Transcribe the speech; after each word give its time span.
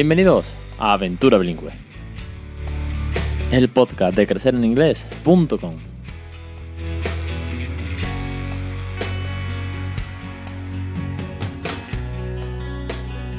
Bienvenidos 0.00 0.54
a 0.78 0.94
Aventura 0.94 1.36
Bilingüe, 1.36 1.72
el 3.52 3.68
podcast 3.68 4.16
de 4.16 4.26
crecereninglés.com. 4.26 5.74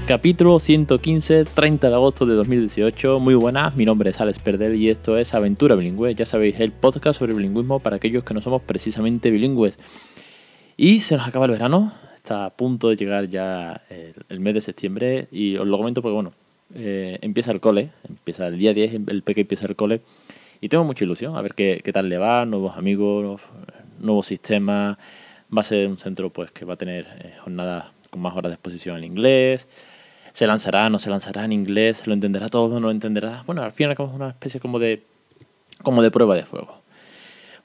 Capítulo 0.05 0.59
115, 0.59 1.45
30 1.45 1.89
de 1.89 1.95
agosto 1.95 2.27
de 2.27 2.35
2018. 2.35 3.19
Muy 3.19 3.33
buenas, 3.33 3.75
mi 3.75 3.85
nombre 3.85 4.11
es 4.11 4.21
Alex 4.21 4.37
Perdel 4.37 4.75
y 4.75 4.91
esto 4.91 5.17
es 5.17 5.33
Aventura 5.33 5.73
Bilingüe. 5.73 6.13
Ya 6.13 6.27
sabéis, 6.27 6.59
el 6.59 6.71
podcast 6.71 7.17
sobre 7.17 7.33
bilingüismo 7.33 7.79
para 7.79 7.95
aquellos 7.95 8.23
que 8.23 8.35
no 8.35 8.41
somos 8.43 8.61
precisamente 8.61 9.31
bilingües. 9.31 9.79
Y 10.77 10.99
se 10.99 11.17
nos 11.17 11.27
acaba 11.27 11.45
el 11.45 11.53
verano, 11.53 11.91
está 12.15 12.45
a 12.45 12.51
punto 12.51 12.89
de 12.89 12.97
llegar 12.97 13.29
ya 13.29 13.81
el, 13.89 14.13
el 14.29 14.39
mes 14.39 14.53
de 14.53 14.61
septiembre 14.61 15.27
y 15.31 15.57
os 15.57 15.65
lo 15.65 15.75
comento 15.75 16.03
porque, 16.03 16.13
bueno, 16.13 16.33
eh, 16.75 17.19
empieza 17.21 17.51
el 17.51 17.59
cole, 17.59 17.89
empieza 18.07 18.47
el 18.47 18.57
día 18.57 18.73
10, 18.73 18.93
el 19.07 19.23
peque 19.23 19.41
empieza 19.41 19.67
el 19.67 19.75
cole 19.75 20.01
y 20.61 20.69
tengo 20.69 20.83
mucha 20.83 21.03
ilusión 21.03 21.35
a 21.35 21.41
ver 21.41 21.55
qué, 21.55 21.81
tal 21.91 22.07
le 22.07 22.19
va, 22.19 22.45
nuevos 22.45 22.77
amigos, 22.77 23.41
nuevos 23.99 24.27
sistemas. 24.27 24.97
Va 25.55 25.61
a 25.61 25.63
ser 25.63 25.87
un 25.87 25.97
centro 25.97 26.29
pues 26.29 26.51
que 26.51 26.65
va 26.65 26.75
a 26.75 26.77
tener 26.77 27.07
eh, 27.23 27.33
jornadas 27.43 27.91
con 28.11 28.21
más 28.21 28.35
horas 28.35 28.51
de 28.51 28.53
exposición 28.53 28.97
en 28.97 29.03
inglés. 29.03 29.67
Se 30.33 30.45
lanzará, 30.45 30.89
no 30.89 30.99
se 30.99 31.09
lanzará 31.09 31.43
en 31.43 31.51
inglés, 31.51 32.05
lo 32.05 32.13
entenderá 32.13 32.47
todo, 32.47 32.79
no 32.79 32.87
lo 32.87 32.91
entenderá. 32.91 33.43
Bueno, 33.47 33.63
al 33.63 33.71
final 33.71 33.93
es 33.93 33.99
una 33.99 34.29
especie 34.29 34.61
como 34.61 34.77
de, 34.77 35.03
como 35.81 36.03
de 36.03 36.11
prueba 36.11 36.35
de 36.35 36.45
fuego. 36.45 36.79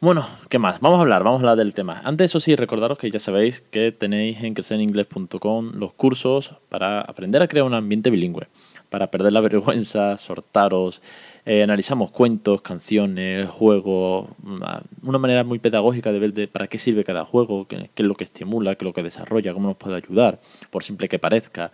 Bueno, 0.00 0.26
¿qué 0.48 0.58
más? 0.58 0.80
Vamos 0.80 0.98
a 0.98 1.02
hablar, 1.02 1.22
vamos 1.22 1.38
a 1.38 1.42
hablar 1.42 1.56
del 1.56 1.74
tema. 1.74 2.00
Antes, 2.02 2.30
eso 2.30 2.40
sí, 2.40 2.56
recordaros 2.56 2.98
que 2.98 3.10
ya 3.10 3.20
sabéis 3.20 3.60
que 3.70 3.92
tenéis 3.92 4.42
en 4.42 4.54
crecereningles.com 4.54 5.72
los 5.74 5.92
cursos 5.92 6.54
para 6.70 7.02
aprender 7.02 7.42
a 7.42 7.48
crear 7.48 7.66
un 7.66 7.74
ambiente 7.74 8.10
bilingüe 8.10 8.46
para 8.90 9.10
perder 9.10 9.32
la 9.32 9.40
vergüenza, 9.48 10.16
sortaros, 10.18 11.02
eh, 11.44 11.62
analizamos 11.62 12.10
cuentos, 12.10 12.60
canciones, 12.62 13.48
juegos, 13.48 14.28
mm, 14.42 14.62
una 15.08 15.18
manera 15.18 15.44
muy 15.44 15.58
pedagógica 15.58 16.12
de 16.12 16.18
ver 16.18 16.32
de 16.32 16.48
para 16.48 16.66
qué 16.66 16.78
sirve 16.78 17.04
cada 17.04 17.24
juego, 17.24 17.66
qué, 17.68 17.90
qué, 17.94 18.02
es 18.02 18.08
lo 18.08 18.14
que 18.14 18.24
estimula, 18.24 18.74
qué 18.74 18.84
es 18.84 18.86
lo 18.86 18.92
que 18.92 19.02
desarrolla, 19.02 19.52
cómo 19.52 19.68
nos 19.68 19.76
puede 19.76 19.96
ayudar, 19.96 20.40
por 20.70 20.82
simple 20.82 21.08
que 21.08 21.18
parezca. 21.18 21.72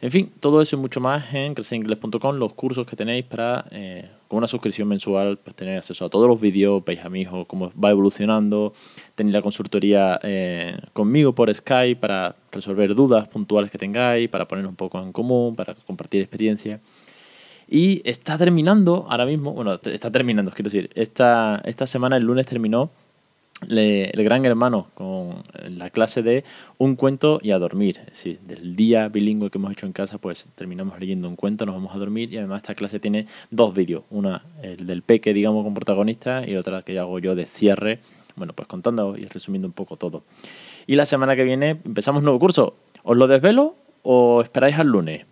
En 0.00 0.10
fin, 0.10 0.30
todo 0.40 0.60
eso 0.60 0.76
y 0.76 0.78
mucho 0.78 1.00
más 1.00 1.32
en 1.32 1.54
creceringles.com, 1.54 2.36
los 2.36 2.52
cursos 2.52 2.86
que 2.86 2.96
tenéis 2.96 3.24
para, 3.24 3.64
eh, 3.70 4.08
con 4.28 4.38
una 4.38 4.46
suscripción 4.46 4.88
mensual, 4.88 5.38
pues 5.38 5.56
tener 5.56 5.78
acceso 5.78 6.04
a 6.04 6.10
todos 6.10 6.28
los 6.28 6.38
vídeos, 6.38 6.84
veis 6.84 7.02
a 7.02 7.08
mi 7.08 7.22
hijo 7.22 7.46
cómo 7.46 7.72
va 7.82 7.90
evolucionando, 7.90 8.74
tenéis 9.14 9.34
la 9.34 9.42
consultoría 9.42 10.20
eh, 10.22 10.76
conmigo 10.92 11.34
por 11.34 11.52
Skype 11.54 11.98
para 11.98 12.36
resolver 12.56 12.94
dudas 12.94 13.28
puntuales 13.28 13.70
que 13.70 13.78
tengáis, 13.78 14.28
para 14.28 14.46
poner 14.48 14.66
un 14.66 14.76
poco 14.76 15.00
en 15.00 15.12
común, 15.12 15.54
para 15.56 15.74
compartir 15.74 16.20
experiencia. 16.22 16.80
Y 17.68 18.02
está 18.08 18.38
terminando 18.38 19.06
ahora 19.08 19.26
mismo, 19.26 19.52
bueno, 19.52 19.74
está 19.74 20.10
terminando, 20.10 20.50
quiero 20.52 20.70
decir, 20.70 20.90
esta, 20.94 21.60
esta 21.64 21.86
semana, 21.86 22.16
el 22.16 22.24
lunes 22.24 22.46
terminó 22.46 22.90
le, 23.66 24.10
el 24.10 24.22
gran 24.22 24.44
hermano 24.44 24.88
con 24.94 25.42
la 25.68 25.90
clase 25.90 26.22
de 26.22 26.44
un 26.78 26.94
cuento 26.94 27.40
y 27.42 27.52
a 27.52 27.58
dormir. 27.58 27.98
Es 28.00 28.12
decir, 28.12 28.40
del 28.40 28.76
día 28.76 29.08
bilingüe 29.08 29.50
que 29.50 29.58
hemos 29.58 29.72
hecho 29.72 29.86
en 29.86 29.92
casa, 29.92 30.18
pues 30.18 30.46
terminamos 30.54 31.00
leyendo 31.00 31.28
un 31.28 31.36
cuento, 31.36 31.64
nos 31.64 31.74
vamos 31.74 31.94
a 31.94 31.98
dormir 31.98 32.32
y 32.32 32.38
además 32.38 32.58
esta 32.58 32.74
clase 32.74 33.00
tiene 33.00 33.26
dos 33.50 33.74
vídeos. 33.74 34.04
Una, 34.10 34.44
el 34.62 34.86
del 34.86 35.02
peque, 35.02 35.32
digamos, 35.32 35.64
con 35.64 35.74
protagonista 35.74 36.46
y 36.46 36.56
otra 36.56 36.82
que 36.82 36.98
hago 36.98 37.18
yo 37.18 37.34
de 37.34 37.46
cierre, 37.46 38.00
bueno, 38.36 38.52
pues 38.52 38.68
contando 38.68 39.16
y 39.16 39.24
resumiendo 39.24 39.66
un 39.66 39.72
poco 39.72 39.96
todo. 39.96 40.22
Y 40.86 40.94
la 40.96 41.06
semana 41.06 41.34
que 41.34 41.44
viene 41.44 41.70
empezamos 41.84 42.20
un 42.20 42.24
nuevo 42.26 42.38
curso. 42.38 42.76
¿Os 43.02 43.16
lo 43.16 43.26
desvelo 43.26 43.74
o 44.02 44.40
esperáis 44.42 44.78
al 44.78 44.88
lunes? 44.88 45.26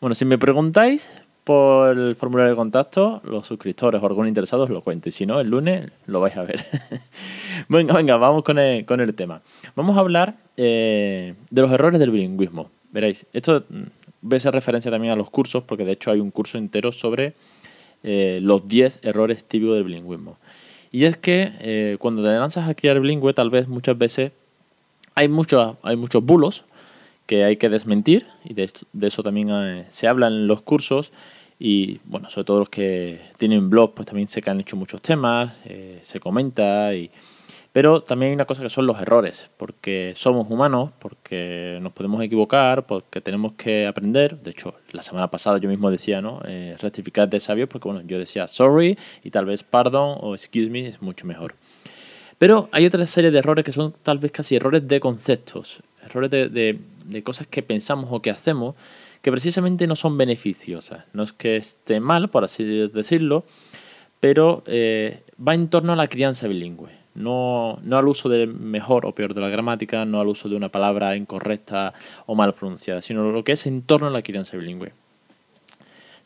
Bueno, 0.00 0.14
si 0.14 0.24
me 0.24 0.36
preguntáis, 0.36 1.10
por 1.44 1.96
el 1.96 2.16
formulario 2.16 2.52
de 2.52 2.56
contacto, 2.56 3.20
los 3.22 3.46
suscriptores 3.46 4.02
o 4.02 4.06
algunos 4.06 4.28
interesados 4.28 4.70
lo 4.70 4.80
cuenten. 4.80 5.12
Si 5.12 5.26
no, 5.26 5.40
el 5.40 5.48
lunes 5.48 5.90
lo 6.06 6.20
vais 6.20 6.36
a 6.36 6.42
ver. 6.42 6.64
venga, 7.68 7.94
venga, 7.94 8.16
vamos 8.16 8.42
con 8.42 8.58
el, 8.58 9.14
tema. 9.14 9.42
Vamos 9.76 9.96
a 9.96 10.00
hablar 10.00 10.36
eh, 10.56 11.34
de 11.50 11.62
los 11.62 11.70
errores 11.70 12.00
del 12.00 12.10
bilingüismo. 12.10 12.70
Veréis, 12.90 13.26
esto 13.34 13.64
ve 14.22 14.36
esa 14.38 14.50
referencia 14.50 14.90
también 14.90 15.12
a 15.12 15.16
los 15.16 15.28
cursos, 15.28 15.62
porque 15.64 15.84
de 15.84 15.92
hecho 15.92 16.10
hay 16.10 16.20
un 16.20 16.30
curso 16.30 16.56
entero 16.56 16.92
sobre 16.92 17.34
eh, 18.02 18.38
los 18.42 18.66
10 18.66 19.00
errores 19.02 19.44
típicos 19.44 19.74
del 19.74 19.84
bilingüismo. 19.84 20.38
Y 20.94 21.06
es 21.06 21.16
que 21.16 21.50
eh, 21.58 21.96
cuando 21.98 22.22
te 22.22 22.28
lanzas 22.28 22.68
a 22.68 22.74
criar 22.74 23.00
bilingüe, 23.00 23.34
tal 23.34 23.50
vez 23.50 23.66
muchas 23.66 23.98
veces 23.98 24.30
hay, 25.16 25.26
mucho, 25.26 25.76
hay 25.82 25.96
muchos 25.96 26.24
bulos 26.24 26.62
que 27.26 27.42
hay 27.42 27.56
que 27.56 27.68
desmentir, 27.68 28.28
y 28.44 28.54
de 28.54 28.70
eso 29.00 29.24
también 29.24 29.50
eh, 29.50 29.86
se 29.90 30.06
habla 30.06 30.28
en 30.28 30.46
los 30.46 30.62
cursos, 30.62 31.10
y 31.58 31.98
bueno, 32.04 32.30
sobre 32.30 32.44
todo 32.44 32.58
los 32.60 32.68
que 32.68 33.20
tienen 33.38 33.70
blog, 33.70 33.92
pues 33.94 34.06
también 34.06 34.28
sé 34.28 34.40
que 34.40 34.50
han 34.50 34.60
hecho 34.60 34.76
muchos 34.76 35.02
temas, 35.02 35.52
eh, 35.64 35.98
se 36.00 36.20
comenta, 36.20 36.94
y, 36.94 37.10
pero 37.74 38.04
también 38.04 38.28
hay 38.28 38.34
una 38.36 38.44
cosa 38.44 38.62
que 38.62 38.70
son 38.70 38.86
los 38.86 39.00
errores, 39.00 39.50
porque 39.56 40.12
somos 40.14 40.48
humanos, 40.48 40.92
porque 41.00 41.80
nos 41.82 41.92
podemos 41.92 42.22
equivocar, 42.22 42.86
porque 42.86 43.20
tenemos 43.20 43.54
que 43.54 43.88
aprender. 43.88 44.40
De 44.40 44.52
hecho, 44.52 44.76
la 44.92 45.02
semana 45.02 45.28
pasada 45.28 45.58
yo 45.58 45.68
mismo 45.68 45.90
decía, 45.90 46.22
¿no? 46.22 46.40
Eh, 46.46 46.76
rectificar 46.80 47.28
de 47.28 47.40
sabios, 47.40 47.68
porque 47.68 47.88
bueno, 47.88 48.06
yo 48.06 48.16
decía 48.16 48.46
sorry 48.46 48.96
y 49.24 49.30
tal 49.32 49.46
vez 49.46 49.64
pardon 49.64 50.18
o 50.20 50.36
excuse 50.36 50.70
me 50.70 50.86
es 50.86 51.02
mucho 51.02 51.26
mejor. 51.26 51.56
Pero 52.38 52.68
hay 52.70 52.86
otra 52.86 53.04
serie 53.08 53.32
de 53.32 53.40
errores 53.40 53.64
que 53.64 53.72
son 53.72 53.92
tal 54.04 54.20
vez 54.20 54.30
casi 54.30 54.54
errores 54.54 54.86
de 54.86 55.00
conceptos, 55.00 55.80
errores 56.04 56.30
de, 56.30 56.48
de, 56.48 56.78
de 57.06 57.22
cosas 57.24 57.48
que 57.48 57.64
pensamos 57.64 58.08
o 58.12 58.22
que 58.22 58.30
hacemos 58.30 58.76
que 59.20 59.32
precisamente 59.32 59.88
no 59.88 59.96
son 59.96 60.16
beneficiosas. 60.16 61.06
No 61.12 61.24
es 61.24 61.32
que 61.32 61.56
esté 61.56 61.98
mal, 61.98 62.30
por 62.30 62.44
así 62.44 62.62
decirlo, 62.62 63.44
pero 64.20 64.62
eh, 64.68 65.24
va 65.44 65.54
en 65.54 65.66
torno 65.66 65.92
a 65.92 65.96
la 65.96 66.06
crianza 66.06 66.46
bilingüe. 66.46 67.03
No, 67.14 67.78
al 67.92 68.08
uso 68.08 68.28
de 68.28 68.46
mejor 68.46 69.06
o 69.06 69.12
peor 69.12 69.34
de 69.34 69.40
la 69.40 69.48
gramática, 69.48 70.04
no 70.04 70.20
al 70.20 70.28
uso 70.28 70.48
de 70.48 70.56
una 70.56 70.68
palabra 70.68 71.16
incorrecta 71.16 71.94
o 72.26 72.34
mal 72.34 72.54
pronunciada, 72.54 73.02
sino 73.02 73.30
lo 73.30 73.44
que 73.44 73.52
es 73.52 73.66
en 73.66 73.82
torno 73.82 74.08
a 74.08 74.10
la 74.10 74.22
crianza 74.22 74.56
bilingüe. 74.56 74.92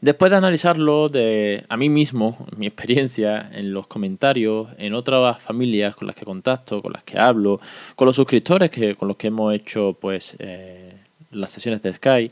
Después 0.00 0.30
de 0.30 0.36
analizarlo 0.36 1.08
de 1.08 1.64
a 1.68 1.76
mí 1.76 1.88
mismo, 1.88 2.46
mi 2.56 2.66
experiencia 2.68 3.50
en 3.52 3.72
los 3.72 3.88
comentarios, 3.88 4.68
en 4.78 4.94
otras 4.94 5.42
familias 5.42 5.96
con 5.96 6.06
las 6.06 6.14
que 6.14 6.24
contacto, 6.24 6.80
con 6.80 6.92
las 6.92 7.02
que 7.02 7.18
hablo, 7.18 7.60
con 7.96 8.06
los 8.06 8.14
suscriptores 8.14 8.70
que, 8.70 8.94
con 8.94 9.08
los 9.08 9.16
que 9.16 9.26
hemos 9.26 9.52
hecho 9.52 9.96
pues 10.00 10.36
eh, 10.38 10.92
las 11.32 11.50
sesiones 11.50 11.82
de 11.82 11.92
Sky, 11.92 12.30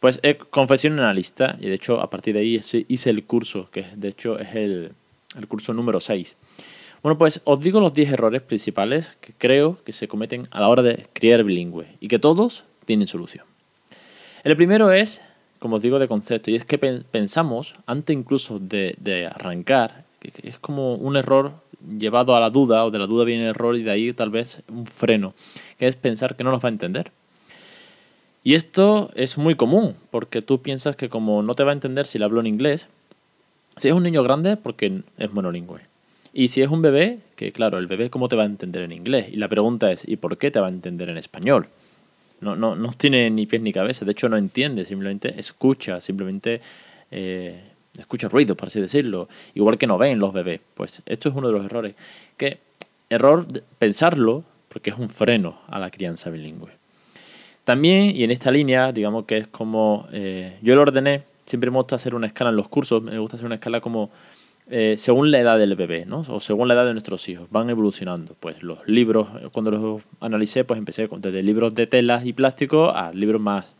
pues 0.00 0.18
he 0.24 0.36
confesión 0.36 0.94
en 0.94 0.98
una 0.98 1.14
lista 1.14 1.56
y 1.60 1.68
de 1.68 1.74
hecho 1.74 2.00
a 2.00 2.10
partir 2.10 2.34
de 2.34 2.40
ahí 2.40 2.60
hice 2.88 3.10
el 3.10 3.24
curso, 3.24 3.68
que 3.70 3.84
de 3.94 4.08
hecho 4.08 4.36
es 4.36 4.56
el, 4.56 4.90
el 5.36 5.46
curso 5.46 5.72
número 5.72 6.00
6. 6.00 6.34
Bueno, 7.02 7.18
pues 7.18 7.40
os 7.44 7.60
digo 7.60 7.80
los 7.80 7.94
10 7.94 8.12
errores 8.12 8.42
principales 8.42 9.16
que 9.20 9.32
creo 9.36 9.76
que 9.84 9.92
se 9.92 10.08
cometen 10.08 10.48
a 10.50 10.60
la 10.60 10.68
hora 10.68 10.82
de 10.82 11.06
criar 11.12 11.44
bilingüe 11.44 11.86
y 12.00 12.08
que 12.08 12.18
todos 12.18 12.64
tienen 12.84 13.06
solución. 13.06 13.44
El 14.44 14.56
primero 14.56 14.92
es 14.92 15.20
como 15.58 15.76
os 15.76 15.82
digo, 15.82 15.98
de 15.98 16.08
concepto. 16.08 16.50
Y 16.50 16.56
es 16.56 16.64
que 16.64 16.78
pensamos, 16.78 17.74
antes 17.86 18.14
incluso 18.14 18.58
de, 18.58 18.94
de, 18.98 19.26
arrancar, 19.26 20.04
que 20.20 20.32
es 20.48 20.58
como 20.58 20.94
un 20.94 21.16
error 21.16 21.52
llevado 21.98 22.34
a 22.34 22.40
la 22.40 22.50
duda, 22.50 22.84
o 22.84 22.90
de 22.90 22.98
la 22.98 23.06
duda 23.06 23.24
viene 23.24 23.44
el 23.44 23.50
error 23.50 23.76
y 23.76 23.82
de 23.82 23.90
ahí 23.90 24.12
tal 24.12 24.30
vez 24.30 24.62
un 24.68 24.86
freno, 24.86 25.34
que 25.78 25.86
es 25.86 25.96
pensar 25.96 26.36
que 26.36 26.44
no 26.44 26.50
nos 26.50 26.62
va 26.62 26.68
a 26.68 26.72
entender. 26.72 27.10
Y 28.44 28.54
esto 28.54 29.10
es 29.14 29.36
muy 29.36 29.56
común, 29.56 29.94
porque 30.10 30.42
tú 30.42 30.62
piensas 30.62 30.96
que 30.96 31.08
como 31.08 31.42
no 31.42 31.54
te 31.54 31.64
va 31.64 31.70
a 31.70 31.74
entender 31.74 32.06
si 32.06 32.18
le 32.18 32.24
hablo 32.24 32.40
en 32.40 32.46
inglés, 32.46 32.86
si 33.76 33.88
es 33.88 33.94
un 33.94 34.02
niño 34.02 34.22
grande, 34.22 34.56
porque 34.56 35.02
es 35.18 35.32
monolingüe. 35.32 35.80
Y 36.32 36.48
si 36.48 36.62
es 36.62 36.68
un 36.68 36.82
bebé, 36.82 37.18
que 37.36 37.52
claro, 37.52 37.78
el 37.78 37.86
bebé 37.86 38.10
cómo 38.10 38.28
te 38.28 38.36
va 38.36 38.42
a 38.42 38.46
entender 38.46 38.82
en 38.82 38.92
inglés. 38.92 39.26
Y 39.30 39.36
la 39.36 39.48
pregunta 39.48 39.90
es, 39.90 40.06
¿y 40.06 40.16
por 40.16 40.38
qué 40.38 40.50
te 40.50 40.60
va 40.60 40.66
a 40.66 40.70
entender 40.70 41.08
en 41.08 41.18
español? 41.18 41.68
No, 42.40 42.54
no, 42.54 42.76
no 42.76 42.92
tiene 42.92 43.30
ni 43.30 43.46
pies 43.46 43.62
ni 43.62 43.72
cabeza, 43.72 44.04
de 44.04 44.12
hecho 44.12 44.28
no 44.28 44.36
entiende, 44.36 44.84
simplemente 44.84 45.38
escucha, 45.40 46.00
simplemente 46.00 46.60
eh, 47.10 47.60
escucha 47.98 48.28
ruido, 48.28 48.56
por 48.56 48.68
así 48.68 48.80
decirlo, 48.80 49.28
igual 49.54 49.76
que 49.76 49.86
no 49.86 49.98
ven 49.98 50.18
los 50.18 50.32
bebés. 50.32 50.60
Pues 50.74 51.02
esto 51.06 51.28
es 51.28 51.34
uno 51.34 51.48
de 51.48 51.54
los 51.54 51.64
errores. 51.64 51.94
Que 52.36 52.58
error 53.10 53.46
pensarlo, 53.78 54.44
porque 54.68 54.90
es 54.90 54.98
un 54.98 55.08
freno 55.08 55.58
a 55.68 55.78
la 55.78 55.90
crianza 55.90 56.30
bilingüe. 56.30 56.70
También, 57.64 58.16
y 58.16 58.22
en 58.24 58.30
esta 58.30 58.50
línea, 58.50 58.92
digamos 58.92 59.24
que 59.26 59.38
es 59.38 59.48
como 59.48 60.06
eh, 60.12 60.58
yo 60.62 60.74
lo 60.74 60.82
ordené, 60.82 61.24
siempre 61.44 61.70
me 61.70 61.76
gusta 61.76 61.96
hacer 61.96 62.14
una 62.14 62.26
escala 62.26 62.50
en 62.50 62.56
los 62.56 62.68
cursos, 62.68 63.02
me 63.02 63.18
gusta 63.18 63.36
hacer 63.36 63.46
una 63.46 63.56
escala 63.56 63.80
como 63.80 64.10
eh, 64.70 64.96
según 64.98 65.30
la 65.30 65.40
edad 65.40 65.58
del 65.58 65.74
bebé, 65.76 66.04
¿no? 66.04 66.24
O 66.28 66.40
según 66.40 66.68
la 66.68 66.74
edad 66.74 66.84
de 66.84 66.92
nuestros 66.92 67.28
hijos, 67.28 67.48
van 67.50 67.70
evolucionando. 67.70 68.36
Pues 68.38 68.62
los 68.62 68.86
libros, 68.86 69.28
cuando 69.52 69.70
los 69.70 70.02
analicé, 70.20 70.64
pues 70.64 70.78
empecé 70.78 71.08
desde 71.08 71.42
libros 71.42 71.74
de 71.74 71.86
telas 71.86 72.26
y 72.26 72.32
plástico 72.32 72.90
a 72.90 73.12
libros 73.12 73.40
más 73.40 73.74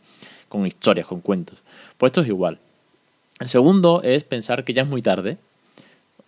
con 0.47 0.65
historias, 0.65 1.05
con 1.05 1.21
cuentos. 1.21 1.59
Pues 1.97 2.09
esto 2.09 2.21
es 2.21 2.27
igual. 2.27 2.57
El 3.39 3.49
segundo 3.49 4.01
es 4.03 4.23
pensar 4.23 4.63
que 4.63 4.73
ya 4.73 4.81
es 4.81 4.87
muy 4.87 5.01
tarde. 5.01 5.37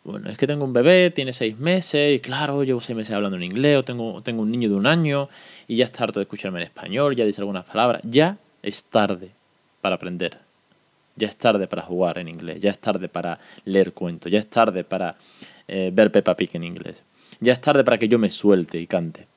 Bueno, 0.03 0.29
es 0.29 0.37
que 0.37 0.47
tengo 0.47 0.63
un 0.63 0.73
bebé, 0.73 1.11
tiene 1.11 1.33
seis 1.33 1.57
meses, 1.59 2.15
y 2.15 2.19
claro, 2.19 2.63
llevo 2.63 2.81
seis 2.81 2.95
meses 2.95 3.13
hablando 3.13 3.37
en 3.37 3.43
inglés, 3.43 3.77
o 3.77 3.83
tengo, 3.83 4.21
tengo 4.21 4.41
un 4.41 4.51
niño 4.51 4.69
de 4.69 4.75
un 4.75 4.87
año, 4.87 5.29
y 5.67 5.75
ya 5.75 5.85
está 5.85 6.03
harto 6.03 6.19
de 6.19 6.23
escucharme 6.23 6.59
en 6.59 6.65
español, 6.65 7.15
ya 7.15 7.25
dice 7.25 7.41
algunas 7.41 7.65
palabras. 7.65 8.01
Ya 8.03 8.37
es 8.63 8.83
tarde 8.85 9.31
para 9.81 9.95
aprender 9.95 10.50
Ya 11.21 11.27
es 11.27 11.37
tarde 11.37 11.67
para 11.67 11.83
jugar 11.83 12.17
en 12.17 12.27
inglés, 12.27 12.59
ya 12.61 12.71
es 12.71 12.79
tarde 12.79 13.07
para 13.07 13.37
leer 13.63 13.93
cuentos, 13.93 14.31
ya 14.31 14.39
es 14.39 14.47
tarde 14.47 14.83
para 14.83 15.15
eh, 15.67 15.91
ver 15.93 16.11
Peppa 16.11 16.35
Pig 16.35 16.49
en 16.53 16.63
inglés. 16.63 17.03
Ya 17.39 17.53
es 17.53 17.61
tarde 17.61 17.83
para 17.83 17.99
que 17.99 18.07
yo 18.07 18.17
me 18.17 18.31
suelte 18.31 18.79
y 18.79 18.87
cante. 18.87 19.27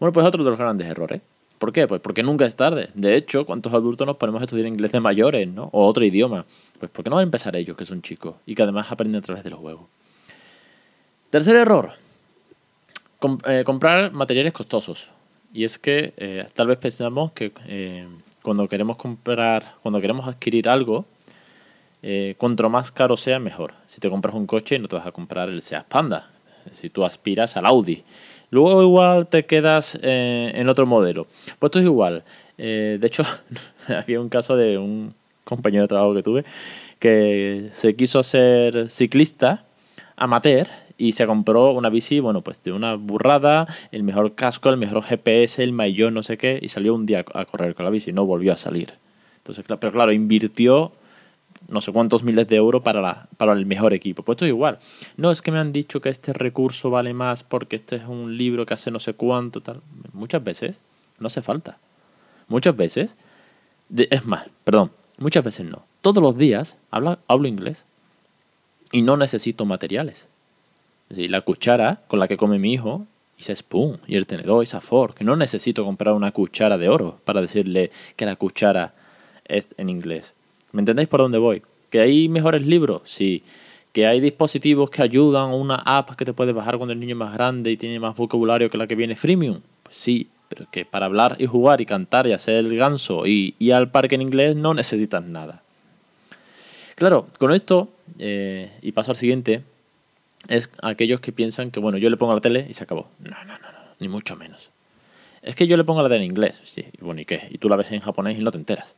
Bueno, 0.00 0.10
pues 0.14 0.24
otro 0.24 0.42
de 0.42 0.48
los 0.48 0.58
grandes 0.58 0.86
errores. 0.86 1.20
¿Por 1.58 1.70
qué? 1.70 1.86
Pues 1.86 2.00
porque 2.00 2.22
nunca 2.22 2.46
es 2.46 2.56
tarde. 2.56 2.88
De 2.94 3.14
hecho, 3.14 3.44
¿cuántos 3.44 3.74
adultos 3.74 4.06
nos 4.06 4.16
ponemos 4.16 4.40
a 4.40 4.46
estudiar 4.46 4.66
inglés 4.66 4.92
de 4.92 5.00
mayores, 5.00 5.46
¿no? 5.46 5.68
O 5.72 5.86
otro 5.86 6.02
idioma. 6.02 6.46
Pues 6.78 6.90
porque 6.90 7.10
no 7.10 7.16
van 7.16 7.24
a 7.24 7.24
empezar 7.24 7.54
ellos, 7.56 7.76
que 7.76 7.84
son 7.84 8.00
chicos, 8.00 8.36
y 8.46 8.54
que 8.54 8.62
además 8.62 8.90
aprenden 8.90 9.18
a 9.18 9.22
través 9.22 9.44
de 9.44 9.50
los 9.50 9.60
juegos. 9.60 9.84
Tercer 11.28 11.56
error. 11.56 11.90
Eh, 13.46 13.64
comprar 13.66 14.12
materiales 14.12 14.54
costosos. 14.54 15.10
Y 15.52 15.64
es 15.64 15.78
que 15.78 16.14
eh, 16.16 16.48
tal 16.54 16.68
vez 16.68 16.78
pensamos 16.78 17.32
que 17.32 17.52
cuando 18.40 18.66
queremos 18.66 18.96
comprar, 18.96 19.74
cuando 19.82 20.00
queremos 20.00 20.26
adquirir 20.26 20.70
algo, 20.70 21.04
cuanto 22.36 22.68
más 22.68 22.90
caro 22.90 23.16
sea, 23.16 23.38
mejor. 23.38 23.72
Si 23.86 24.00
te 24.00 24.10
compras 24.10 24.34
un 24.34 24.46
coche, 24.46 24.78
no 24.78 24.88
te 24.88 24.96
vas 24.96 25.06
a 25.06 25.12
comprar 25.12 25.48
el 25.48 25.62
Seat 25.62 25.86
Panda. 25.86 26.30
Si 26.72 26.90
tú 26.90 27.04
aspiras 27.04 27.56
al 27.56 27.66
Audi. 27.66 28.02
Luego 28.50 28.82
igual 28.82 29.26
te 29.26 29.46
quedas 29.46 29.98
en 30.02 30.68
otro 30.68 30.86
modelo. 30.86 31.24
Pues 31.58 31.68
esto 31.68 31.78
es 31.78 31.84
igual. 31.84 32.24
de 32.56 33.00
hecho, 33.02 33.24
había 33.88 34.20
un 34.20 34.28
caso 34.28 34.56
de 34.56 34.78
un 34.78 35.14
compañero 35.44 35.82
de 35.82 35.88
trabajo 35.88 36.14
que 36.14 36.22
tuve 36.22 36.44
que 37.04 37.68
se 37.74 37.94
quiso 37.96 38.18
hacer 38.18 38.88
ciclista 38.88 39.66
amateur 40.16 40.68
y 40.96 41.12
se 41.12 41.26
compró 41.26 41.72
una 41.72 41.90
bici, 41.90 42.18
bueno, 42.18 42.40
pues 42.40 42.62
de 42.62 42.72
una 42.72 42.94
burrada, 42.94 43.66
el 43.92 44.04
mejor 44.04 44.34
casco, 44.34 44.70
el 44.70 44.78
mejor 44.78 45.02
GPS, 45.02 45.62
el 45.62 45.72
mayor 45.72 46.12
no 46.12 46.22
sé 46.22 46.38
qué, 46.38 46.58
y 46.62 46.70
salió 46.70 46.94
un 46.94 47.04
día 47.04 47.22
a 47.34 47.44
correr 47.44 47.74
con 47.74 47.84
la 47.84 47.90
bici, 47.90 48.14
no 48.14 48.24
volvió 48.24 48.54
a 48.54 48.56
salir. 48.56 48.94
Entonces, 49.36 49.66
pero 49.78 49.92
claro, 49.92 50.12
invirtió 50.12 50.92
no 51.68 51.80
sé 51.80 51.92
cuántos 51.92 52.22
miles 52.22 52.48
de 52.48 52.56
euros 52.56 52.82
para, 52.82 53.00
la, 53.00 53.28
para 53.36 53.52
el 53.52 53.66
mejor 53.66 53.92
equipo. 53.94 54.22
Pues 54.22 54.36
esto 54.36 54.44
es 54.44 54.50
igual. 54.50 54.78
No 55.16 55.30
es 55.30 55.42
que 55.42 55.50
me 55.50 55.58
han 55.58 55.72
dicho 55.72 56.00
que 56.00 56.08
este 56.08 56.32
recurso 56.32 56.90
vale 56.90 57.14
más 57.14 57.44
porque 57.44 57.76
este 57.76 57.96
es 57.96 58.04
un 58.06 58.36
libro 58.36 58.66
que 58.66 58.74
hace 58.74 58.90
no 58.90 59.00
sé 59.00 59.14
cuánto, 59.14 59.60
tal. 59.60 59.80
Muchas 60.12 60.42
veces 60.42 60.78
no 61.18 61.26
hace 61.26 61.42
falta. 61.42 61.78
Muchas 62.48 62.76
veces, 62.76 63.14
es 63.96 64.26
más, 64.26 64.46
perdón, 64.64 64.90
muchas 65.18 65.44
veces 65.44 65.66
no. 65.66 65.84
Todos 66.02 66.22
los 66.22 66.36
días 66.36 66.76
hablo, 66.90 67.18
hablo 67.26 67.48
inglés 67.48 67.84
y 68.92 69.02
no 69.02 69.16
necesito 69.16 69.64
materiales 69.64 70.28
la 71.08 71.40
cuchara 71.42 72.00
con 72.08 72.18
la 72.18 72.28
que 72.28 72.36
come 72.36 72.58
mi 72.58 72.72
hijo, 72.72 73.06
y 73.36 73.42
ese 73.42 73.56
spoon, 73.56 74.00
y 74.06 74.16
el 74.16 74.26
tenedor, 74.26 74.62
y 74.62 74.64
esa 74.64 74.80
fork. 74.80 75.20
No 75.22 75.36
necesito 75.36 75.84
comprar 75.84 76.14
una 76.14 76.32
cuchara 76.32 76.78
de 76.78 76.88
oro 76.88 77.20
para 77.24 77.40
decirle 77.40 77.90
que 78.16 78.26
la 78.26 78.36
cuchara 78.36 78.94
es 79.46 79.66
en 79.76 79.88
inglés. 79.88 80.34
¿Me 80.74 80.80
entendéis 80.80 81.08
por 81.08 81.20
dónde 81.20 81.38
voy? 81.38 81.62
¿Que 81.88 82.00
hay 82.00 82.28
mejores 82.28 82.60
libros? 82.62 83.02
Sí. 83.04 83.44
¿Que 83.92 84.08
hay 84.08 84.18
dispositivos 84.18 84.90
que 84.90 85.02
ayudan 85.02 85.50
o 85.50 85.56
una 85.56 85.76
app 85.76 86.16
que 86.16 86.24
te 86.24 86.32
puedes 86.32 86.52
bajar 86.52 86.78
cuando 86.78 86.92
el 86.92 86.98
niño 86.98 87.12
es 87.12 87.18
más 87.18 87.32
grande 87.32 87.70
y 87.70 87.76
tiene 87.76 88.00
más 88.00 88.16
vocabulario 88.16 88.68
que 88.68 88.76
la 88.76 88.88
que 88.88 88.96
viene 88.96 89.14
freemium? 89.14 89.60
Pues 89.84 89.96
sí, 89.96 90.28
pero 90.48 90.66
que 90.72 90.84
para 90.84 91.06
hablar 91.06 91.36
y 91.38 91.46
jugar 91.46 91.80
y 91.80 91.86
cantar 91.86 92.26
y 92.26 92.32
hacer 92.32 92.56
el 92.56 92.76
ganso 92.76 93.24
y 93.24 93.54
ir 93.60 93.72
al 93.72 93.92
parque 93.92 94.16
en 94.16 94.22
inglés 94.22 94.56
no 94.56 94.74
necesitas 94.74 95.24
nada. 95.24 95.62
Claro, 96.96 97.28
con 97.38 97.52
esto, 97.52 97.88
eh, 98.18 98.72
y 98.82 98.90
paso 98.90 99.12
al 99.12 99.16
siguiente, 99.16 99.62
es 100.48 100.68
aquellos 100.82 101.20
que 101.20 101.30
piensan 101.30 101.70
que, 101.70 101.78
bueno, 101.78 101.98
yo 101.98 102.10
le 102.10 102.16
pongo 102.16 102.34
la 102.34 102.40
tele 102.40 102.66
y 102.68 102.74
se 102.74 102.82
acabó. 102.82 103.06
No, 103.20 103.30
no, 103.44 103.58
no, 103.58 103.70
no, 103.70 103.78
ni 104.00 104.08
mucho 104.08 104.34
menos. 104.34 104.70
Es 105.40 105.54
que 105.54 105.68
yo 105.68 105.76
le 105.76 105.84
pongo 105.84 106.02
la 106.02 106.08
tele 106.08 106.24
en 106.24 106.32
inglés, 106.32 106.60
sí, 106.64 106.84
bueno, 107.00 107.20
¿y 107.20 107.26
qué? 107.26 107.46
Y 107.52 107.58
tú 107.58 107.68
la 107.68 107.76
ves 107.76 107.92
en 107.92 108.00
japonés 108.00 108.36
y 108.36 108.42
no 108.42 108.50
te 108.50 108.58
enteras. 108.58 108.96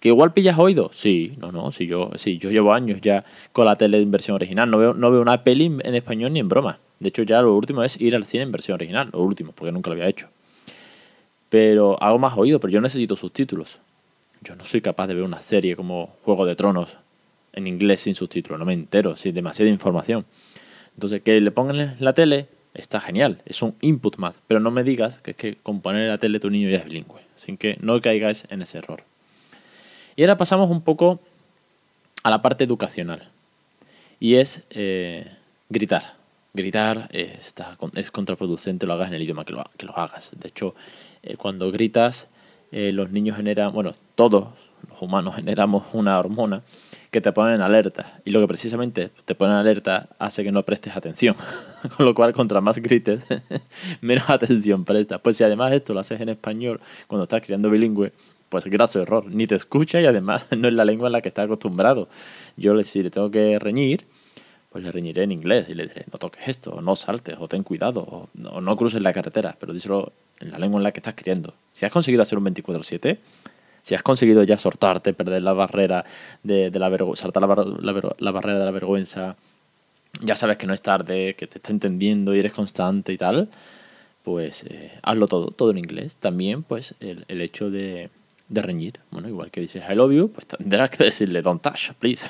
¿Que 0.00 0.08
igual 0.08 0.32
pillas 0.32 0.58
oído? 0.58 0.90
Sí, 0.92 1.34
no, 1.38 1.50
no, 1.50 1.72
si 1.72 1.86
yo, 1.86 2.10
sí, 2.16 2.38
yo 2.38 2.50
llevo 2.50 2.72
años 2.72 3.00
ya 3.00 3.24
con 3.52 3.66
la 3.66 3.76
tele 3.76 4.00
en 4.00 4.10
versión 4.10 4.36
original, 4.36 4.70
no 4.70 4.78
veo, 4.78 4.94
no 4.94 5.10
veo 5.10 5.20
una 5.20 5.42
peli 5.42 5.66
en 5.66 5.94
español 5.94 6.32
ni 6.32 6.38
en 6.38 6.48
broma. 6.48 6.78
De 7.00 7.08
hecho, 7.08 7.22
ya 7.24 7.42
lo 7.42 7.54
último 7.56 7.82
es 7.82 8.00
ir 8.00 8.14
al 8.14 8.24
cine 8.24 8.44
en 8.44 8.52
versión 8.52 8.76
original, 8.76 9.10
lo 9.12 9.20
último, 9.22 9.52
porque 9.52 9.72
nunca 9.72 9.90
lo 9.90 9.94
había 9.94 10.08
hecho. 10.08 10.28
Pero 11.48 12.00
hago 12.02 12.18
más 12.18 12.36
oído, 12.36 12.60
pero 12.60 12.72
yo 12.72 12.80
necesito 12.80 13.16
subtítulos. 13.16 13.80
Yo 14.42 14.54
no 14.54 14.64
soy 14.64 14.80
capaz 14.80 15.08
de 15.08 15.14
ver 15.14 15.24
una 15.24 15.40
serie 15.40 15.74
como 15.74 16.14
Juego 16.22 16.46
de 16.46 16.54
Tronos 16.54 16.96
en 17.52 17.66
inglés 17.66 18.02
sin 18.02 18.14
subtítulos, 18.14 18.58
no 18.58 18.64
me 18.64 18.74
entero, 18.74 19.16
sin 19.16 19.34
demasiada 19.34 19.70
información. 19.70 20.24
Entonces, 20.94 21.22
que 21.22 21.40
le 21.40 21.50
pongan 21.50 21.96
la 21.98 22.12
tele 22.12 22.46
está 22.74 23.00
genial, 23.00 23.42
es 23.46 23.62
un 23.62 23.74
input 23.80 24.16
más, 24.18 24.34
pero 24.46 24.60
no 24.60 24.70
me 24.70 24.84
digas 24.84 25.18
que 25.18 25.32
es 25.32 25.36
que 25.36 25.56
con 25.56 25.80
poner 25.80 26.08
la 26.08 26.18
tele 26.18 26.38
tu 26.38 26.50
niño 26.50 26.68
ya 26.68 26.78
es 26.78 26.84
bilingüe, 26.84 27.20
así 27.34 27.56
que 27.56 27.76
no 27.80 28.00
caigáis 28.00 28.46
en 28.50 28.62
ese 28.62 28.78
error. 28.78 29.02
Y 30.18 30.22
ahora 30.22 30.36
pasamos 30.36 30.68
un 30.68 30.80
poco 30.80 31.20
a 32.24 32.30
la 32.30 32.42
parte 32.42 32.64
educacional, 32.64 33.22
y 34.18 34.34
es 34.34 34.62
eh, 34.70 35.24
gritar. 35.68 36.02
Gritar 36.54 37.08
está, 37.12 37.78
es 37.94 38.10
contraproducente, 38.10 38.84
lo 38.84 38.94
hagas 38.94 39.06
en 39.06 39.14
el 39.14 39.22
idioma 39.22 39.44
que 39.44 39.52
lo, 39.52 39.64
que 39.76 39.86
lo 39.86 39.96
hagas. 39.96 40.30
De 40.32 40.48
hecho, 40.48 40.74
eh, 41.22 41.36
cuando 41.36 41.70
gritas, 41.70 42.26
eh, 42.72 42.90
los 42.90 43.12
niños 43.12 43.36
generan, 43.36 43.72
bueno, 43.72 43.94
todos 44.16 44.48
los 44.88 45.00
humanos 45.00 45.36
generamos 45.36 45.84
una 45.92 46.18
hormona 46.18 46.62
que 47.12 47.20
te 47.20 47.30
ponen 47.30 47.60
alerta. 47.60 48.20
Y 48.24 48.32
lo 48.32 48.40
que 48.40 48.48
precisamente 48.48 49.10
te 49.24 49.36
ponen 49.36 49.54
alerta 49.54 50.08
hace 50.18 50.42
que 50.42 50.50
no 50.50 50.64
prestes 50.64 50.96
atención. 50.96 51.36
Con 51.96 52.06
lo 52.06 52.12
cual, 52.16 52.32
contra 52.32 52.60
más 52.60 52.78
grites, 52.78 53.22
menos 54.00 54.28
atención 54.28 54.84
prestas. 54.84 55.20
Pues 55.20 55.36
si 55.36 55.44
además 55.44 55.72
esto 55.74 55.94
lo 55.94 56.00
haces 56.00 56.20
en 56.20 56.30
español 56.30 56.80
cuando 57.06 57.22
estás 57.22 57.40
criando 57.40 57.70
bilingüe, 57.70 58.12
pues 58.48 58.64
graso 58.66 59.00
error. 59.00 59.26
Ni 59.26 59.46
te 59.46 59.54
escucha 59.54 60.00
y 60.00 60.06
además 60.06 60.46
no 60.56 60.68
es 60.68 60.74
la 60.74 60.84
lengua 60.84 61.08
en 61.08 61.12
la 61.12 61.20
que 61.20 61.28
estás 61.28 61.46
acostumbrado. 61.46 62.08
Yo 62.56 62.80
si 62.82 63.02
le 63.02 63.10
tengo 63.10 63.30
que 63.30 63.58
reñir, 63.58 64.06
pues 64.70 64.84
le 64.84 64.92
reñiré 64.92 65.22
en 65.22 65.32
inglés 65.32 65.68
y 65.68 65.74
le 65.74 65.86
diré, 65.86 66.04
no 66.12 66.18
toques 66.18 66.46
esto, 66.48 66.80
no 66.82 66.94
saltes, 66.96 67.36
o 67.38 67.48
ten 67.48 67.62
cuidado, 67.62 68.00
o 68.02 68.60
no, 68.60 68.76
cruces 68.76 69.00
la 69.00 69.12
carretera, 69.12 69.56
pero 69.58 69.72
díselo 69.72 70.12
en 70.40 70.50
la 70.50 70.58
lengua 70.58 70.78
en 70.78 70.84
la 70.84 70.92
que 70.92 71.00
estás 71.00 71.14
criando. 71.14 71.54
Si 71.72 71.86
has 71.86 71.92
conseguido 71.92 72.22
hacer 72.22 72.38
un 72.38 72.44
24-7, 72.46 73.18
si 73.82 73.94
has 73.94 74.02
conseguido 74.02 74.42
ya 74.42 74.58
sortarte, 74.58 75.14
perder 75.14 75.42
la 75.42 75.54
barrera 75.54 76.04
de, 76.42 76.70
la 76.70 76.88
vergüenza, 76.90 77.22
saltar 77.22 77.42
la, 77.42 78.32
barrera 78.32 78.58
de 78.58 78.64
la 78.64 78.70
vergüenza, 78.70 79.36
ya 80.20 80.36
sabes 80.36 80.58
que 80.58 80.66
no 80.66 80.74
es 80.74 80.82
tarde, 80.82 81.34
que 81.34 81.46
te 81.46 81.58
está 81.58 81.70
entendiendo 81.70 82.34
y 82.34 82.40
eres 82.40 82.52
constante 82.52 83.12
y 83.12 83.16
tal, 83.16 83.48
pues 84.24 84.64
eh, 84.64 84.92
hazlo 85.02 85.26
todo, 85.26 85.50
todo 85.50 85.70
en 85.70 85.78
inglés. 85.78 86.16
También, 86.16 86.62
pues, 86.62 86.94
el, 87.00 87.40
hecho 87.40 87.70
de, 88.48 88.62
reñir. 88.62 89.00
Bueno, 89.10 89.28
igual 89.28 89.50
que 89.50 89.60
dices 89.60 89.84
I 89.88 89.94
love 89.94 90.12
you, 90.12 90.30
pues 90.30 90.46
tendrás 90.46 90.90
que 90.90 91.04
decirle 91.04 91.42
don't 91.42 91.62
touch, 91.62 91.92
please. 91.98 92.26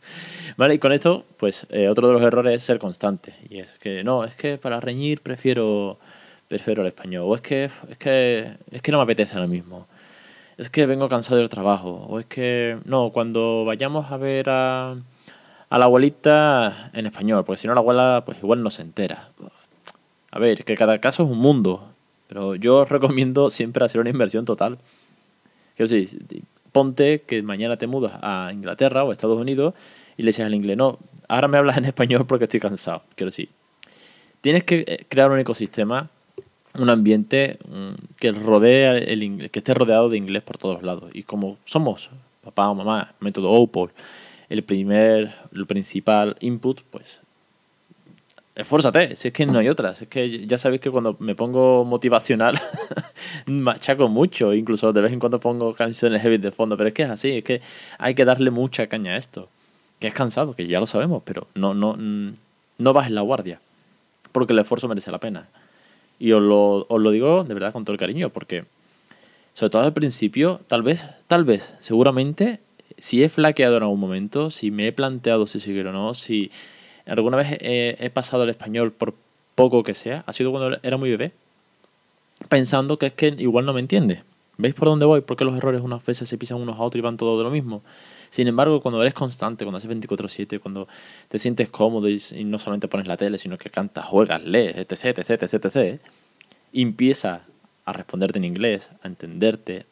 vale, 0.56 0.74
y 0.74 0.78
con 0.78 0.92
esto, 0.92 1.24
pues, 1.36 1.66
eh, 1.70 1.88
otro 1.88 2.08
de 2.08 2.14
los 2.14 2.22
errores 2.22 2.54
es 2.54 2.64
ser 2.64 2.78
constante. 2.78 3.34
Y 3.48 3.58
es 3.58 3.78
que, 3.78 4.04
no, 4.04 4.24
es 4.24 4.34
que 4.34 4.58
para 4.58 4.80
reñir 4.80 5.20
prefiero 5.20 5.98
prefiero 6.48 6.82
el 6.82 6.88
español. 6.88 7.24
O 7.26 7.34
es 7.34 7.40
que, 7.40 7.64
es 7.64 7.98
que, 7.98 8.52
es 8.70 8.82
que 8.82 8.92
no 8.92 8.98
me 8.98 9.04
apetece 9.04 9.34
ahora 9.34 9.48
mismo 9.48 9.86
es 10.56 10.70
que 10.70 10.86
vengo 10.86 11.08
cansado 11.08 11.38
del 11.38 11.48
trabajo, 11.48 12.06
o 12.08 12.20
es 12.20 12.26
que, 12.26 12.78
no, 12.84 13.10
cuando 13.10 13.64
vayamos 13.64 14.10
a 14.12 14.16
ver 14.16 14.48
a, 14.50 14.92
a 15.68 15.78
la 15.78 15.84
abuelita 15.84 16.90
en 16.92 17.06
español, 17.06 17.44
porque 17.44 17.60
si 17.60 17.66
no 17.66 17.74
la 17.74 17.80
abuela 17.80 18.22
pues 18.24 18.38
igual 18.38 18.62
no 18.62 18.70
se 18.70 18.82
entera. 18.82 19.30
A 20.30 20.38
ver, 20.38 20.64
que 20.64 20.76
cada 20.76 21.00
caso 21.00 21.24
es 21.24 21.30
un 21.30 21.38
mundo, 21.38 21.88
pero 22.28 22.54
yo 22.54 22.84
recomiendo 22.84 23.50
siempre 23.50 23.84
hacer 23.84 24.00
una 24.00 24.10
inversión 24.10 24.44
total. 24.44 24.78
Quiero 25.76 25.90
decir, 25.90 26.22
ponte 26.72 27.22
que 27.22 27.42
mañana 27.42 27.76
te 27.76 27.86
mudas 27.86 28.18
a 28.22 28.50
Inglaterra 28.52 29.04
o 29.04 29.10
a 29.10 29.12
Estados 29.12 29.38
Unidos 29.38 29.74
y 30.16 30.22
le 30.22 30.28
dices 30.28 30.44
al 30.44 30.54
inglés, 30.54 30.76
no, 30.76 30.98
ahora 31.28 31.48
me 31.48 31.58
hablas 31.58 31.76
en 31.76 31.84
español 31.84 32.26
porque 32.26 32.44
estoy 32.44 32.60
cansado. 32.60 33.02
Quiero 33.14 33.30
decir, 33.30 33.48
tienes 34.40 34.64
que 34.64 34.84
eh, 34.86 35.06
crear 35.08 35.30
un 35.30 35.38
ecosistema 35.38 36.10
un 36.78 36.90
ambiente 36.90 37.58
mm, 37.68 38.16
que 38.18 38.32
rodea 38.32 38.96
el 38.98 39.50
que 39.50 39.58
esté 39.60 39.74
rodeado 39.74 40.08
de 40.08 40.16
inglés 40.16 40.42
por 40.42 40.58
todos 40.58 40.82
lados. 40.82 41.10
Y 41.14 41.22
como 41.22 41.56
somos 41.64 42.10
papá 42.42 42.68
o 42.68 42.74
mamá, 42.74 43.14
método 43.20 43.50
OPOL, 43.50 43.90
el 44.48 44.62
primer, 44.62 45.32
el 45.52 45.66
principal 45.66 46.36
input, 46.40 46.82
pues 46.90 47.20
esfuérzate, 48.54 49.16
si 49.16 49.28
es 49.28 49.34
que 49.34 49.46
no 49.46 49.58
hay 49.58 49.68
otras. 49.68 50.02
Es 50.02 50.08
que 50.08 50.46
ya 50.46 50.58
sabéis 50.58 50.80
que 50.80 50.90
cuando 50.90 51.16
me 51.18 51.34
pongo 51.34 51.84
motivacional, 51.84 52.60
machaco 53.46 54.08
mucho, 54.08 54.54
incluso 54.54 54.92
de 54.92 55.00
vez 55.00 55.12
en 55.12 55.20
cuando 55.20 55.40
pongo 55.40 55.74
canciones 55.74 56.22
heavy 56.22 56.38
de 56.38 56.52
fondo, 56.52 56.76
pero 56.76 56.88
es 56.88 56.94
que 56.94 57.02
es 57.02 57.10
así, 57.10 57.38
es 57.38 57.44
que 57.44 57.60
hay 57.98 58.14
que 58.14 58.24
darle 58.24 58.50
mucha 58.50 58.86
caña 58.86 59.12
a 59.12 59.16
esto. 59.16 59.48
Que 59.98 60.08
es 60.08 60.14
cansado, 60.14 60.54
que 60.54 60.66
ya 60.66 60.80
lo 60.80 60.86
sabemos, 60.86 61.22
pero 61.24 61.46
no, 61.54 61.74
no, 61.74 61.94
mm, 61.94 62.34
no 62.78 63.02
en 63.02 63.14
la 63.14 63.20
guardia, 63.22 63.60
porque 64.32 64.52
el 64.52 64.58
esfuerzo 64.58 64.88
merece 64.88 65.10
la 65.10 65.18
pena. 65.18 65.48
Y 66.18 66.32
os 66.32 66.42
lo, 66.42 66.86
os 66.88 67.00
lo 67.00 67.10
digo 67.10 67.44
de 67.44 67.54
verdad 67.54 67.72
con 67.72 67.84
todo 67.84 67.92
el 67.92 67.98
cariño, 67.98 68.30
porque 68.30 68.64
sobre 69.54 69.70
todo 69.70 69.82
al 69.82 69.92
principio, 69.92 70.60
tal 70.66 70.82
vez, 70.82 71.04
tal 71.26 71.44
vez, 71.44 71.74
seguramente, 71.80 72.60
si 72.98 73.22
he 73.22 73.28
flaqueado 73.28 73.76
en 73.76 73.84
algún 73.84 74.00
momento, 74.00 74.50
si 74.50 74.70
me 74.70 74.88
he 74.88 74.92
planteado 74.92 75.46
si 75.46 75.60
seguir 75.60 75.86
o 75.86 75.92
no, 75.92 76.14
si 76.14 76.50
alguna 77.06 77.36
vez 77.36 77.58
he, 77.60 78.10
pasado 78.10 78.42
al 78.44 78.50
español 78.50 78.92
por 78.92 79.14
poco 79.54 79.82
que 79.82 79.94
sea, 79.94 80.24
ha 80.26 80.32
sido 80.32 80.50
cuando 80.50 80.78
era 80.82 80.96
muy 80.96 81.10
bebé, 81.10 81.32
pensando 82.48 82.98
que 82.98 83.06
es 83.06 83.12
que 83.12 83.28
igual 83.38 83.66
no 83.66 83.72
me 83.72 83.80
entiende. 83.80 84.22
¿Veis 84.56 84.74
por 84.74 84.88
dónde 84.88 85.04
voy? 85.04 85.20
Porque 85.20 85.44
los 85.44 85.56
errores 85.56 85.80
unas 85.82 86.04
veces 86.04 86.28
se 86.28 86.38
pisan 86.38 86.58
unos 86.58 86.78
a 86.78 86.82
otros 86.82 86.98
y 86.98 87.02
van 87.02 87.16
todos 87.16 87.38
de 87.38 87.44
lo 87.44 87.50
mismo. 87.50 87.82
Sin 88.30 88.48
embargo, 88.48 88.80
cuando 88.80 89.00
eres 89.00 89.14
constante, 89.14 89.64
cuando 89.64 89.78
haces 89.78 89.88
24/7, 89.88 90.58
cuando 90.58 90.88
te 91.28 91.38
sientes 91.38 91.68
cómodo 91.68 92.08
y, 92.08 92.20
no 92.44 92.58
solamente 92.58 92.88
pones 92.88 93.06
la 93.06 93.16
tele, 93.16 93.38
sino 93.38 93.58
que 93.58 93.70
cantas, 93.70 94.06
juegas, 94.06 94.42
lees, 94.42 94.76
etc, 94.76 95.18
etc, 95.18 95.42
etc, 95.42 95.64
etc, 95.66 96.00
empieza 96.72 97.42
a 97.84 97.92
responderte 97.92 98.38
en 98.38 98.44
inglés, 98.44 98.90
a 99.02 99.08
entenderte, 99.08 99.86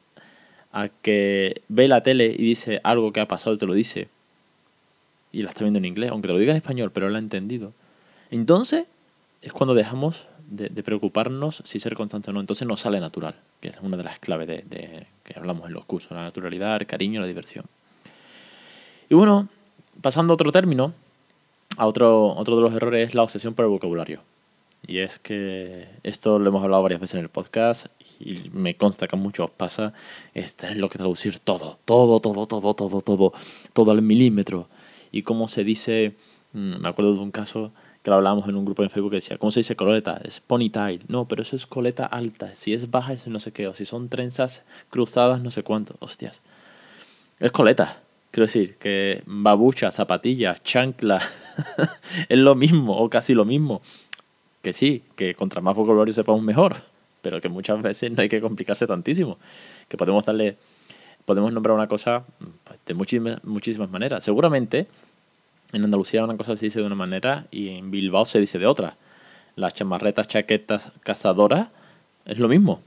a 0.73 0.88
que 0.88 1.62
ve 1.69 1.87
la 1.87 2.02
tele 2.02 2.26
y 2.26 2.42
dice 2.42 2.81
algo 2.83 3.12
que 3.12 3.21
ha 3.21 3.28
pasado 3.28 3.54
y 3.54 3.59
te 3.59 3.66
lo 3.66 3.75
dice, 3.75 4.09
y 5.33 5.43
la 5.43 5.51
está 5.51 5.65
viendo 5.65 5.79
en 5.79 5.87
inglés, 5.87 6.11
aunque 6.11 6.29
te 6.29 6.33
lo 6.33 6.39
diga 6.39 6.53
en 6.53 6.59
español, 6.59 6.91
pero 6.93 7.09
lo 7.09 7.17
ha 7.17 7.19
entendido. 7.19 7.73
Entonces 8.31 8.85
es 9.41 9.53
cuando 9.53 9.75
dejamos 9.75 10.27
de, 10.49 10.71
preocuparnos 10.83 11.62
si 11.65 11.81
ser 11.81 11.95
constante 11.95 12.31
o 12.31 12.33
no. 12.33 12.41
Entonces 12.41 12.67
nos 12.69 12.81
sale 12.81 13.01
natural, 13.01 13.35
que 13.61 13.69
es 13.69 13.77
una 13.81 13.97
de 13.97 14.05
las 14.05 14.19
claves 14.19 14.47
de, 14.47 15.07
que 15.25 15.39
hablamos 15.39 15.67
en 15.67 15.75
los 15.75 15.85
cursos, 15.85 16.12
la 16.12 16.23
naturalidad, 16.23 16.77
el 16.77 16.87
cariño, 16.87 17.21
la 17.21 17.27
diversión. 17.27 17.65
Y 19.09 19.15
bueno, 19.15 19.49
pasando 20.01 20.33
a 20.33 20.35
otro 20.35 20.53
término, 20.53 20.93
a 21.77 21.87
otro, 21.87 22.35
otro 22.35 22.57
de 22.57 22.62
los 22.62 22.75
errores 22.75 23.09
es 23.09 23.15
la 23.15 23.23
obsesión 23.23 23.55
por 23.55 23.65
el 23.65 23.71
vocabulario. 23.71 24.21
Y 24.87 24.99
es 24.99 25.19
que 25.19 25.87
esto 26.03 26.39
lo 26.39 26.49
hemos 26.49 26.62
hablado 26.62 26.83
varias 26.83 27.01
veces 27.01 27.15
en 27.15 27.21
el 27.21 27.29
podcast 27.29 27.87
y 28.19 28.51
me 28.53 28.75
consta 28.75 29.07
que 29.07 29.15
a 29.15 29.19
muchos 29.19 29.51
pasa. 29.51 29.93
Es 30.35 30.57
lo 30.77 30.89
que 30.89 30.99
traducir 30.99 31.39
todo, 31.39 31.79
todo, 31.85 32.21
todo, 32.21 32.47
todo, 32.47 32.75
todo, 32.75 33.01
todo, 33.01 33.33
todo 33.73 33.91
al 33.93 34.03
milímetro. 34.03 34.69
Y 35.12 35.23
como 35.23 35.47
se 35.47 35.62
dice, 35.62 36.14
mm, 36.52 36.81
me 36.81 36.88
acuerdo 36.88 37.14
de 37.14 37.21
un 37.21 37.31
caso 37.31 37.73
que 38.02 38.11
lo 38.11 38.16
hablábamos 38.16 38.49
en 38.49 38.57
un 38.57 38.64
grupo 38.64 38.83
en 38.83 38.90
Facebook 38.90 39.11
que 39.11 39.16
decía, 39.16 39.38
¿cómo 39.38 39.52
se 39.52 39.61
dice 39.61 39.76
coleta? 39.76 40.21
Es 40.25 40.40
ponytail. 40.40 41.02
No, 41.07 41.28
pero 41.28 41.42
eso 41.42 41.54
es 41.54 41.66
coleta 41.66 42.04
alta. 42.07 42.54
Si 42.54 42.75
es 42.75 42.90
baja 42.90 43.12
es 43.12 43.26
no 43.28 43.38
sé 43.38 43.52
qué. 43.52 43.69
O 43.69 43.75
si 43.75 43.85
son 43.85 44.09
trenzas 44.09 44.64
cruzadas 44.90 45.40
no 45.40 45.52
sé 45.52 45.62
cuánto. 45.62 45.95
Hostias. 46.00 46.40
Es 47.38 47.52
coleta. 47.52 48.02
Quiero 48.33 48.47
decir, 48.47 48.76
que 48.78 49.23
babucha, 49.26 49.90
zapatilla, 49.90 50.57
chancla, 50.64 51.21
es 52.31 52.38
lo 52.38 52.54
mismo 52.54 52.97
o 52.97 53.11
casi 53.11 53.35
lo 53.35 53.45
mismo. 53.45 53.83
Que 54.62 54.73
sí, 54.73 55.02
que 55.16 55.35
contra 55.35 55.61
más 55.61 55.76
vocabulario 55.76 56.14
sepamos 56.14 56.42
mejor, 56.42 56.76
pero 57.21 57.42
que 57.42 57.50
muchas 57.50 57.83
veces 57.83 58.11
no 58.11 58.23
hay 58.23 58.31
que 58.31 58.40
complicarse 58.40 58.87
tantísimo. 58.87 59.37
Que 59.87 59.99
podemos 59.99 60.25
darle, 60.25 60.57
podemos 61.26 61.52
nombrar 61.52 61.76
una 61.76 61.88
cosa 61.88 62.25
pues, 62.64 62.81
de 62.87 62.95
muchísimas, 62.95 63.45
muchísimas 63.45 63.90
maneras. 63.90 64.25
Seguramente 64.25 64.87
en 65.73 65.85
Andalucía 65.85 66.25
una 66.25 66.37
cosa 66.37 66.57
se 66.57 66.67
dice 66.67 66.81
de 66.81 66.87
una 66.87 66.95
manera 66.95 67.47
y 67.50 67.71
en 67.71 67.91
Bilbao 67.91 68.26
se 68.26 68.41
dice 68.41 68.59
de 68.59 68.67
otra. 68.67 68.97
Las 69.57 69.75
chamarretas, 69.75 70.29
chaquetas, 70.29 70.93
cazadoras 71.00 71.69
es 72.26 72.38
lo 72.38 72.49
mismo. 72.49 72.81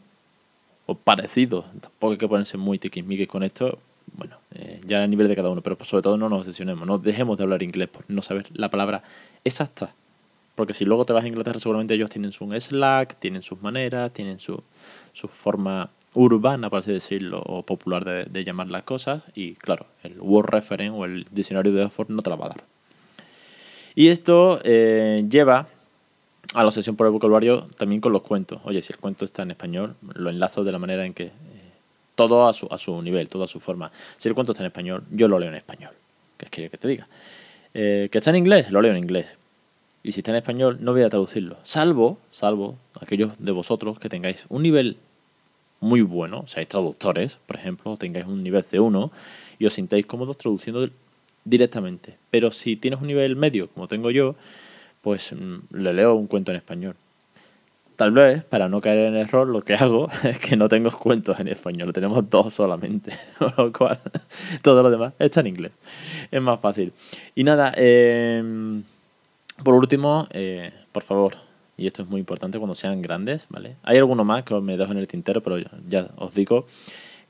O 0.85 0.95
parecido. 0.95 1.65
Tampoco 1.81 2.11
hay 2.11 2.17
que 2.17 2.27
ponerse 2.27 2.57
muy 2.57 2.77
tiquismiquis 2.77 3.27
con 3.27 3.43
esto. 3.43 3.79
Bueno, 4.13 4.37
eh, 4.53 4.81
ya 4.85 5.03
a 5.03 5.07
nivel 5.07 5.27
de 5.27 5.35
cada 5.35 5.49
uno. 5.49 5.61
Pero 5.61 5.77
sobre 5.83 6.03
todo 6.03 6.17
no 6.17 6.29
nos 6.29 6.41
obsesionemos. 6.41 6.87
No 6.87 6.97
dejemos 6.99 7.37
de 7.37 7.43
hablar 7.43 7.63
inglés 7.63 7.89
por 7.89 8.05
no 8.07 8.21
saber 8.21 8.45
la 8.53 8.69
palabra 8.69 9.03
exacta. 9.43 9.93
Porque 10.53 10.73
si 10.73 10.85
luego 10.85 11.05
te 11.05 11.13
vas 11.13 11.23
a 11.23 11.27
Inglaterra 11.27 11.59
seguramente 11.59 11.95
ellos 11.95 12.09
tienen 12.09 12.31
su 12.31 12.49
Slack, 12.53 13.19
tienen 13.19 13.41
sus 13.41 13.61
maneras, 13.61 14.13
tienen 14.13 14.39
su, 14.39 14.63
su 15.11 15.27
forma 15.27 15.89
urbana, 16.13 16.69
por 16.69 16.79
así 16.79 16.93
decirlo, 16.93 17.41
o 17.45 17.63
popular 17.63 18.05
de, 18.05 18.23
de, 18.23 18.43
llamar 18.45 18.67
las 18.67 18.83
cosas. 18.83 19.23
Y 19.33 19.55
claro, 19.55 19.87
el 20.03 20.21
Word 20.21 20.49
Reference 20.49 20.97
o 20.97 21.03
el 21.03 21.25
diccionario 21.31 21.73
de 21.73 21.83
Oxford 21.83 22.09
no 22.09 22.21
te 22.21 22.29
la 22.29 22.37
va 22.37 22.45
a 22.45 22.49
dar. 22.49 22.74
Y 23.95 24.09
esto 24.09 24.59
eh, 24.63 25.25
lleva 25.29 25.67
a 26.53 26.61
la 26.61 26.67
obsesión 26.67 26.95
por 26.95 27.07
el 27.07 27.13
vocabulario 27.13 27.65
también 27.77 28.01
con 28.01 28.11
los 28.11 28.21
cuentos. 28.21 28.61
Oye, 28.65 28.81
si 28.81 28.93
el 28.93 28.99
cuento 28.99 29.25
está 29.25 29.43
en 29.43 29.51
español, 29.51 29.95
lo 30.13 30.29
enlazo 30.29 30.63
de 30.63 30.71
la 30.71 30.79
manera 30.79 31.05
en 31.05 31.13
que 31.13 31.25
eh, 31.25 31.31
todo 32.15 32.47
a 32.47 32.53
su, 32.53 32.67
a 32.69 32.77
su 32.77 33.01
nivel, 33.01 33.29
todo 33.29 33.43
a 33.43 33.47
su 33.47 33.59
forma. 33.59 33.91
Si 34.17 34.27
el 34.27 34.35
cuento 34.35 34.51
está 34.51 34.63
en 34.63 34.67
español, 34.67 35.03
yo 35.11 35.27
lo 35.27 35.39
leo 35.39 35.49
en 35.49 35.55
español. 35.55 35.91
¿Qué 36.37 36.45
es 36.65 36.71
que 36.71 36.77
te 36.77 36.87
diga? 36.87 37.07
Eh, 37.73 38.09
que 38.11 38.17
está 38.17 38.29
en 38.29 38.37
inglés, 38.37 38.71
lo 38.71 38.81
leo 38.81 38.91
en 38.91 38.97
inglés. 38.97 39.27
Y 40.03 40.11
si 40.11 40.19
está 40.19 40.31
en 40.31 40.37
español, 40.37 40.77
no 40.81 40.93
voy 40.93 41.03
a 41.03 41.09
traducirlo. 41.09 41.57
Salvo, 41.63 42.17
salvo 42.31 42.77
aquellos 43.01 43.31
de 43.39 43.51
vosotros 43.51 43.97
que 43.97 44.09
tengáis 44.09 44.45
un 44.49 44.63
nivel 44.63 44.97
muy 45.79 46.01
bueno, 46.01 46.45
seáis 46.47 46.67
traductores, 46.67 47.37
por 47.45 47.55
ejemplo, 47.57 47.97
tengáis 47.97 48.25
un 48.25 48.43
nivel 48.43 48.63
C1 48.63 49.11
y 49.59 49.65
os 49.65 49.73
sintáis 49.73 50.05
cómodos 50.05 50.37
traduciendo 50.37 50.87
directamente. 51.45 52.17
Pero 52.31 52.51
si 52.51 52.75
tienes 52.75 52.99
un 52.99 53.07
nivel 53.07 53.35
medio, 53.37 53.69
como 53.69 53.87
tengo 53.87 54.11
yo, 54.11 54.35
pues 55.01 55.33
mm, 55.33 55.75
le 55.77 55.93
leo 55.93 56.15
un 56.15 56.27
cuento 56.27 56.51
en 56.51 56.57
español. 56.57 56.95
Tal 57.95 58.11
vez, 58.11 58.43
para 58.43 58.67
no 58.67 58.81
caer 58.81 59.07
en 59.07 59.15
error, 59.15 59.47
lo 59.47 59.61
que 59.61 59.75
hago 59.75 60.09
es 60.23 60.39
que 60.39 60.57
no 60.57 60.67
tengo 60.67 60.91
cuentos 60.91 61.39
en 61.39 61.47
español, 61.47 61.93
tenemos 61.93 62.29
dos 62.29 62.53
solamente, 62.53 63.13
con 63.37 63.53
lo 63.57 63.71
cual 63.71 63.99
todo 64.61 64.83
lo 64.83 64.91
demás 64.91 65.13
está 65.19 65.39
en 65.39 65.47
inglés. 65.47 65.71
Es 66.29 66.41
más 66.41 66.59
fácil. 66.59 66.91
Y 67.35 67.43
nada, 67.43 67.71
em, 67.77 68.83
por 69.63 69.75
último, 69.75 70.27
eh, 70.31 70.71
por 70.91 71.03
favor, 71.03 71.35
y 71.77 71.87
esto 71.87 72.01
es 72.01 72.09
muy 72.09 72.19
importante 72.19 72.57
cuando 72.57 72.75
sean 72.75 73.01
grandes, 73.01 73.45
¿vale? 73.49 73.75
Hay 73.83 73.97
alguno 73.97 74.23
más 74.25 74.43
que 74.43 74.59
me 74.59 74.77
dejo 74.77 74.91
en 74.91 74.97
el 74.97 75.07
tintero, 75.07 75.41
pero 75.41 75.57
ya 75.87 76.09
os 76.17 76.33
digo 76.33 76.65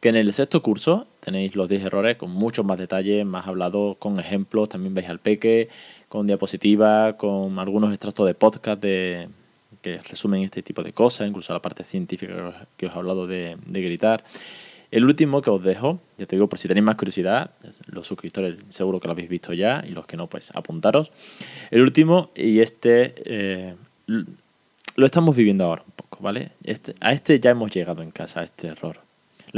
que 0.06 0.10
en 0.10 0.18
el 0.18 0.32
sexto 0.34 0.62
curso 0.62 1.08
tenéis 1.20 1.56
los 1.56 1.68
10 1.68 1.86
errores 1.86 2.16
con 2.16 2.30
mucho 2.30 2.64
más 2.64 2.78
detalle, 2.78 3.26
más 3.26 3.48
hablado, 3.48 3.96
con 3.98 4.20
ejemplos, 4.20 4.70
también 4.70 4.94
veis 4.94 5.10
al 5.10 5.18
peque, 5.18 5.68
con 6.10 6.28
diapositivas, 6.28 7.16
con 7.16 7.58
algunos 7.58 7.90
extractos 7.90 8.28
de 8.28 8.36
podcast 8.36 8.80
de, 8.84 9.30
que 9.82 9.98
resumen 9.98 10.44
este 10.44 10.62
tipo 10.62 10.84
de 10.84 10.94
cosas, 10.94 11.28
incluso 11.28 11.54
la 11.54 11.60
parte 11.60 11.84
científica 11.84 12.68
que 12.78 12.86
os 12.86 12.94
he 12.94 12.96
hablado 12.96 13.26
de, 13.26 13.58
gritar. 13.66 14.24
El 14.92 15.06
último 15.06 15.42
que 15.42 15.50
os 15.50 15.64
dejo, 15.64 16.00
ya 16.20 16.28
te 16.28 16.36
digo, 16.36 16.48
por 16.48 16.60
si 16.60 16.68
tenéis 16.68 16.86
más 16.86 16.98
curiosidad, 16.98 17.50
los 17.88 18.06
suscriptores 18.06 18.58
seguro 18.70 19.00
que 19.00 19.08
lo 19.08 19.14
habéis 19.14 19.28
visto 19.28 19.54
ya 19.54 19.84
y 19.88 19.90
los 19.90 20.06
que 20.06 20.18
no, 20.18 20.28
pues 20.28 20.52
apuntaros. 20.54 21.12
El 21.72 21.82
último, 21.82 22.30
y 22.36 22.60
este 22.60 23.16
eh, 23.26 23.74
lo 24.06 25.06
estamos 25.08 25.36
viviendo 25.36 25.64
ahora 25.64 25.82
un 25.84 25.94
poco, 25.96 26.20
¿vale? 26.22 26.52
Este, 26.64 26.94
a 27.00 27.12
este 27.12 27.40
ya 27.40 27.50
hemos 27.50 27.72
llegado 27.72 28.04
en 28.04 28.12
casa, 28.12 28.42
a 28.42 28.44
este 28.44 28.68
error 28.68 29.05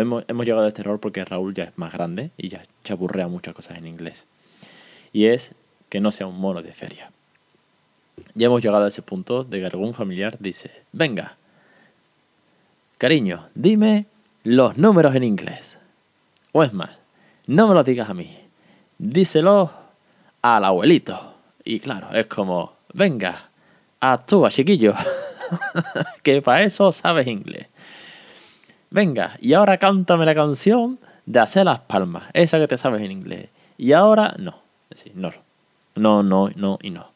hemos, 0.02 0.46
llegado 0.46 0.66
a 0.66 0.68
este 0.68 0.82
error 0.82 1.00
porque 1.00 1.24
Raúl 1.26 1.54
ya 1.54 1.66
es 1.66 1.78
más 1.78 1.94
grande 1.94 2.32
y 2.38 2.50
ya 2.50 2.64
chaburrea 2.84 3.28
muchas 3.28 3.54
cosas 3.54 3.78
en 3.78 3.88
inglés. 3.88 4.26
Y 5.14 5.26
es 5.26 5.54
que 5.90 6.02
no 6.02 6.12
sea 6.12 6.28
un 6.28 6.40
mono 6.40 6.62
de 6.62 6.74
feria. 6.74 7.12
Ya 8.34 8.48
hemos 8.48 8.62
llegado 8.62 8.86
a 8.86 8.90
ese 8.90 9.02
punto 9.02 9.44
de 9.44 9.60
que 9.60 9.66
algún 9.66 9.94
familiar 9.94 10.38
dice, 10.40 10.72
venga, 10.92 11.38
cariño, 12.98 13.48
dime 13.56 14.06
los 14.44 14.78
números 14.78 15.16
en 15.16 15.24
inglés. 15.24 15.78
O 16.52 16.64
es 16.64 16.74
más, 16.74 17.00
no 17.46 17.68
me 17.68 17.74
lo 17.74 17.84
digas 17.84 18.10
a 18.10 18.14
mí, 18.14 18.38
díselo 18.98 19.72
al 20.42 20.66
abuelito. 20.66 21.36
Y 21.64 21.80
claro, 21.80 22.10
es 22.14 22.26
como, 22.28 22.74
venga, 22.94 23.50
actúa 24.00 24.50
chiquillo, 24.50 24.94
que 26.24 26.42
para 26.42 26.64
eso 26.64 26.92
sabes 26.92 27.28
inglés. 27.28 27.68
Venga, 28.90 29.38
y 29.42 29.54
ahora 29.54 29.78
cántame 29.78 30.26
la 30.26 30.36
canción 30.36 31.00
de 31.26 31.40
hacer 31.40 31.66
las 31.66 31.80
palmas, 31.82 32.24
esa 32.34 32.60
que 32.60 32.68
te 32.68 32.78
sabes 32.78 33.02
en 33.02 33.12
inglés. 33.12 33.50
Y 33.78 33.92
ahora 33.92 34.36
no. 34.40 34.62
Es 34.90 35.00
decir, 35.00 35.14
no. 35.16 35.32
No, 35.96 36.24
no, 36.24 36.50
no 36.56 36.80
y 36.82 36.90
no. 36.90 37.12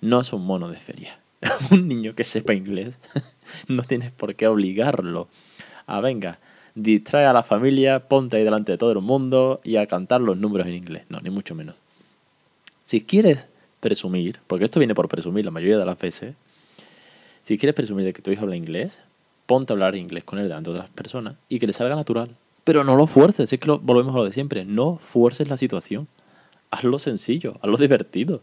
No 0.00 0.20
es 0.20 0.32
un 0.32 0.46
mono 0.46 0.68
de 0.68 0.78
feria. 0.78 1.18
un 1.70 1.88
niño 1.88 2.14
que 2.14 2.24
sepa 2.24 2.54
inglés, 2.54 2.96
no 3.68 3.82
tienes 3.82 4.12
por 4.12 4.34
qué 4.34 4.46
obligarlo 4.46 5.28
a, 5.86 6.00
venga, 6.00 6.38
distrae 6.74 7.24
a 7.24 7.32
la 7.32 7.42
familia, 7.42 8.00
ponte 8.00 8.36
ahí 8.36 8.44
delante 8.44 8.72
de 8.72 8.78
todo 8.78 8.92
el 8.92 9.00
mundo 9.00 9.60
y 9.64 9.76
a 9.76 9.86
cantar 9.86 10.20
los 10.20 10.36
números 10.36 10.66
en 10.66 10.74
inglés. 10.74 11.04
No, 11.08 11.20
ni 11.20 11.30
mucho 11.30 11.54
menos. 11.54 11.74
Si 12.84 13.02
quieres 13.02 13.46
presumir, 13.80 14.38
porque 14.46 14.66
esto 14.66 14.78
viene 14.78 14.94
por 14.94 15.08
presumir 15.08 15.44
la 15.44 15.50
mayoría 15.50 15.78
de 15.78 15.84
las 15.84 15.98
veces, 15.98 16.34
si 17.44 17.58
quieres 17.58 17.74
presumir 17.74 18.04
de 18.04 18.12
que 18.12 18.22
tu 18.22 18.30
hijo 18.30 18.42
habla 18.42 18.56
inglés, 18.56 19.00
ponte 19.50 19.72
a 19.72 19.74
hablar 19.74 19.96
inglés 19.96 20.22
con 20.22 20.38
él 20.38 20.44
delante 20.44 20.70
de 20.70 20.76
otras 20.76 20.90
personas 20.90 21.34
y 21.48 21.58
que 21.58 21.66
le 21.66 21.72
salga 21.72 21.96
natural. 21.96 22.28
Pero 22.62 22.84
no 22.84 22.94
lo 22.94 23.08
fuerces, 23.08 23.52
es 23.52 23.58
que 23.58 23.68
volvemos 23.68 24.14
a 24.14 24.18
lo 24.18 24.24
de 24.24 24.32
siempre, 24.32 24.64
no 24.64 24.94
fuerces 24.94 25.48
la 25.48 25.56
situación. 25.56 26.06
Hazlo 26.70 27.00
sencillo, 27.00 27.56
hazlo 27.60 27.76
divertido. 27.76 28.42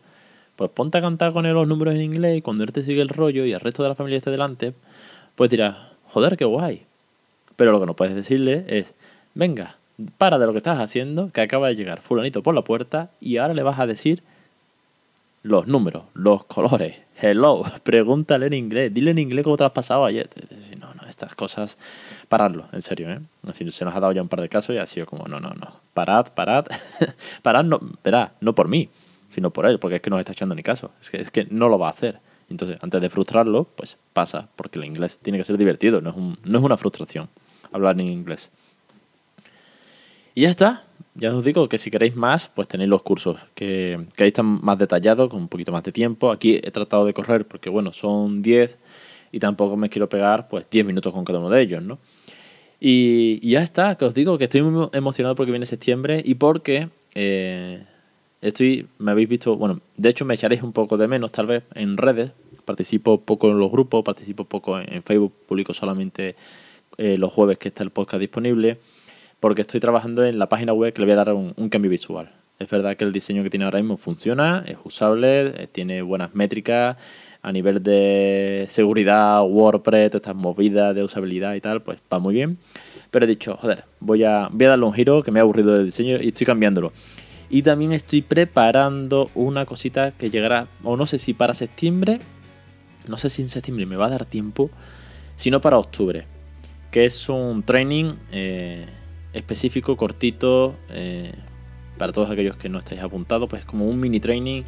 Pues 0.57 0.69
ponte 0.69 0.97
a 0.97 1.01
cantar 1.01 1.31
con 1.31 1.45
él 1.45 1.53
los 1.53 1.65
números 1.65 1.95
en 1.95 2.01
inglés 2.01 2.39
y 2.39 2.41
cuando 2.41 2.65
él 2.65 2.73
te 2.73 2.83
sigue 2.83 3.01
el 3.01 3.07
rollo 3.07 3.45
y 3.45 3.53
el 3.53 3.61
resto 3.61 3.83
de 3.83 3.89
la 3.89 3.95
familia 3.95 4.17
esté 4.17 4.31
delante, 4.31 4.73
pues 5.35 5.49
dirás, 5.49 5.77
joder, 6.09 6.35
qué 6.35 6.43
guay. 6.43 6.81
Pero 7.55 7.71
lo 7.71 7.79
que 7.79 7.85
no 7.85 7.93
puedes 7.93 8.13
decirle 8.13 8.65
es, 8.67 8.93
venga, 9.33 9.77
para 10.17 10.37
de 10.37 10.45
lo 10.45 10.51
que 10.51 10.57
estás 10.57 10.81
haciendo, 10.81 11.31
que 11.31 11.39
acaba 11.39 11.69
de 11.69 11.77
llegar 11.77 12.01
fulanito 12.01 12.43
por 12.43 12.53
la 12.53 12.63
puerta 12.63 13.11
y 13.21 13.37
ahora 13.37 13.53
le 13.53 13.63
vas 13.63 13.79
a 13.79 13.87
decir 13.87 14.23
los 15.43 15.67
números, 15.67 16.03
los 16.13 16.43
colores, 16.43 17.01
hello, 17.21 17.63
pregúntale 17.83 18.47
en 18.47 18.53
inglés, 18.53 18.93
dile 18.93 19.11
en 19.11 19.19
inglés 19.19 19.45
cómo 19.45 19.55
te 19.55 19.63
has 19.63 19.71
pasado 19.71 20.03
ayer 20.03 20.29
estas 21.17 21.33
cosas, 21.33 21.77
paradlo, 22.29 22.67
en 22.71 22.83
serio, 22.83 23.09
¿eh? 23.09 23.19
Así, 23.47 23.69
se 23.71 23.85
nos 23.85 23.95
ha 23.95 23.99
dado 23.99 24.13
ya 24.13 24.21
un 24.21 24.27
par 24.27 24.39
de 24.39 24.49
casos 24.49 24.75
y 24.75 24.77
ha 24.77 24.85
sido 24.85 25.07
como, 25.07 25.27
no, 25.27 25.39
no, 25.39 25.49
no, 25.49 25.81
parad, 25.95 26.27
parad, 26.35 26.67
parad, 27.41 27.63
no, 27.63 27.79
verá, 28.03 28.33
no 28.39 28.53
por 28.53 28.67
mí, 28.67 28.89
sino 29.31 29.49
por 29.49 29.65
él, 29.65 29.79
porque 29.79 29.95
es 29.95 30.01
que 30.03 30.11
no 30.11 30.19
está 30.19 30.33
echando 30.33 30.53
ni 30.53 30.61
caso, 30.61 30.91
es 31.01 31.09
que, 31.09 31.17
es 31.17 31.31
que 31.31 31.47
no 31.49 31.69
lo 31.69 31.79
va 31.79 31.87
a 31.87 31.91
hacer. 31.91 32.19
Entonces, 32.51 32.77
antes 32.81 33.01
de 33.01 33.09
frustrarlo, 33.09 33.63
pues 33.75 33.97
pasa, 34.13 34.47
porque 34.55 34.77
el 34.77 34.85
inglés 34.85 35.17
tiene 35.19 35.39
que 35.39 35.43
ser 35.43 35.57
divertido, 35.57 36.01
no 36.01 36.11
es, 36.11 36.15
un, 36.15 36.37
no 36.43 36.59
es 36.59 36.63
una 36.63 36.77
frustración 36.77 37.27
hablar 37.71 37.99
en 37.99 38.07
inglés. 38.07 38.51
Y 40.35 40.41
ya 40.41 40.49
está. 40.49 40.83
Ya 41.15 41.35
os 41.35 41.43
digo 41.43 41.67
que 41.67 41.79
si 41.79 41.89
queréis 41.89 42.15
más, 42.15 42.47
pues 42.47 42.67
tenéis 42.67 42.91
los 42.91 43.01
cursos, 43.01 43.39
que, 43.55 44.05
que 44.15 44.23
ahí 44.23 44.27
están 44.27 44.63
más 44.63 44.77
detallados, 44.77 45.29
con 45.29 45.39
un 45.39 45.47
poquito 45.47 45.71
más 45.71 45.81
de 45.81 45.91
tiempo. 45.91 46.29
Aquí 46.29 46.61
he 46.63 46.69
tratado 46.69 47.05
de 47.05 47.13
correr 47.15 47.47
porque, 47.47 47.71
bueno, 47.71 47.91
son 47.91 48.43
10 48.43 48.77
y 49.37 49.39
tampoco 49.39 49.77
me 49.77 49.87
quiero 49.87 50.09
pegar 50.09 50.47
pues 50.47 50.65
10 50.67 50.83
minutos 50.83 51.13
con 51.13 51.23
cada 51.23 51.37
uno 51.37 51.51
de 51.51 51.61
ellos, 51.61 51.83
¿no? 51.83 51.99
Y, 52.79 53.47
ya 53.47 53.61
está, 53.61 53.95
que 53.95 54.05
os 54.05 54.15
digo 54.15 54.35
que 54.39 54.45
estoy 54.45 54.63
muy 54.63 54.89
emocionado 54.93 55.35
porque 55.35 55.51
viene 55.51 55.67
septiembre 55.67 56.23
y 56.25 56.33
porque 56.33 56.89
eh, 57.13 57.83
estoy, 58.41 58.87
me 58.97 59.11
habéis 59.11 59.29
visto, 59.29 59.55
bueno, 59.55 59.79
de 59.95 60.09
hecho 60.09 60.25
me 60.25 60.33
echaréis 60.33 60.63
un 60.63 60.73
poco 60.73 60.97
de 60.97 61.07
menos 61.07 61.31
tal 61.31 61.45
vez 61.45 61.63
en 61.75 61.97
redes, 61.97 62.31
participo 62.65 63.21
poco 63.21 63.51
en 63.51 63.59
los 63.59 63.69
grupos, 63.69 64.03
participo 64.03 64.43
poco 64.43 64.79
en, 64.79 65.03
Facebook, 65.03 65.33
publico 65.47 65.75
solamente 65.75 66.35
eh, 66.97 67.19
los 67.19 67.31
jueves 67.31 67.59
que 67.59 67.67
está 67.67 67.83
el 67.83 67.91
podcast 67.91 68.19
disponible, 68.19 68.79
porque 69.39 69.61
estoy 69.61 69.79
trabajando 69.79 70.25
en 70.25 70.39
la 70.39 70.49
página 70.49 70.73
web 70.73 70.93
que 70.93 71.01
le 71.01 71.05
voy 71.05 71.13
a 71.13 71.17
dar 71.17 71.31
un, 71.31 71.69
cambio 71.69 71.91
visual. 71.91 72.31
Es 72.57 72.67
verdad 72.71 72.97
que 72.97 73.05
el 73.05 73.13
diseño 73.13 73.43
que 73.43 73.51
tiene 73.51 73.65
ahora 73.65 73.77
mismo 73.77 73.97
funciona, 73.97 74.63
es 74.65 74.77
usable, 74.83 75.53
eh, 75.61 75.67
tiene 75.71 76.01
buenas 76.01 76.33
métricas, 76.33 76.97
a 77.41 77.51
nivel 77.51 77.81
de 77.83 78.65
seguridad, 78.69 79.43
WordPress, 79.43 80.11
todas 80.11 80.21
estas 80.21 80.35
movidas 80.35 80.95
de 80.95 81.03
usabilidad 81.03 81.55
y 81.55 81.61
tal, 81.61 81.81
pues 81.81 81.99
va 82.11 82.19
muy 82.19 82.33
bien. 82.33 82.57
Pero 83.11 83.25
he 83.25 83.27
dicho, 83.27 83.57
joder, 83.57 83.85
voy 83.99 84.23
a, 84.23 84.49
darle 84.51 84.85
un 84.85 84.93
giro 84.93 85.23
que 85.23 85.31
me 85.31 85.39
ha 85.39 85.43
aburrido 85.43 85.73
del 85.73 85.85
diseño 85.85 86.17
y 86.21 86.29
estoy 86.29 86.45
cambiándolo. 86.45 86.91
Y 87.49 87.61
también 87.61 87.93
estoy 87.93 88.21
preparando 88.21 89.31
una 89.33 89.65
cosita 89.65 90.11
que 90.11 90.29
llegará, 90.29 90.67
o 90.83 90.97
no 90.97 91.05
sé 91.05 91.17
si 91.17 91.33
para 91.33 91.53
septiembre, 91.53 92.19
no 93.07 93.17
sé 93.17 93.29
si 93.29 93.41
en 93.41 93.49
septiembre 93.49 93.85
me 93.85 93.95
va 93.95 94.07
a 94.07 94.09
dar 94.09 94.25
tiempo, 94.25 94.69
sino 95.35 95.61
para 95.61 95.77
octubre, 95.77 96.25
que 96.91 97.05
es 97.05 97.29
un 97.29 97.63
training 97.63 98.15
eh, 98.31 98.85
específico, 99.31 99.95
cortito, 99.95 100.75
eh, 100.89 101.31
para 101.97 102.11
todos 102.11 102.29
aquellos 102.29 102.57
que 102.57 102.69
no 102.69 102.79
estáis 102.79 103.01
apuntados, 103.01 103.49
pues 103.49 103.65
como 103.65 103.85
un 103.85 103.99
mini 103.99 104.19
training 104.19 104.63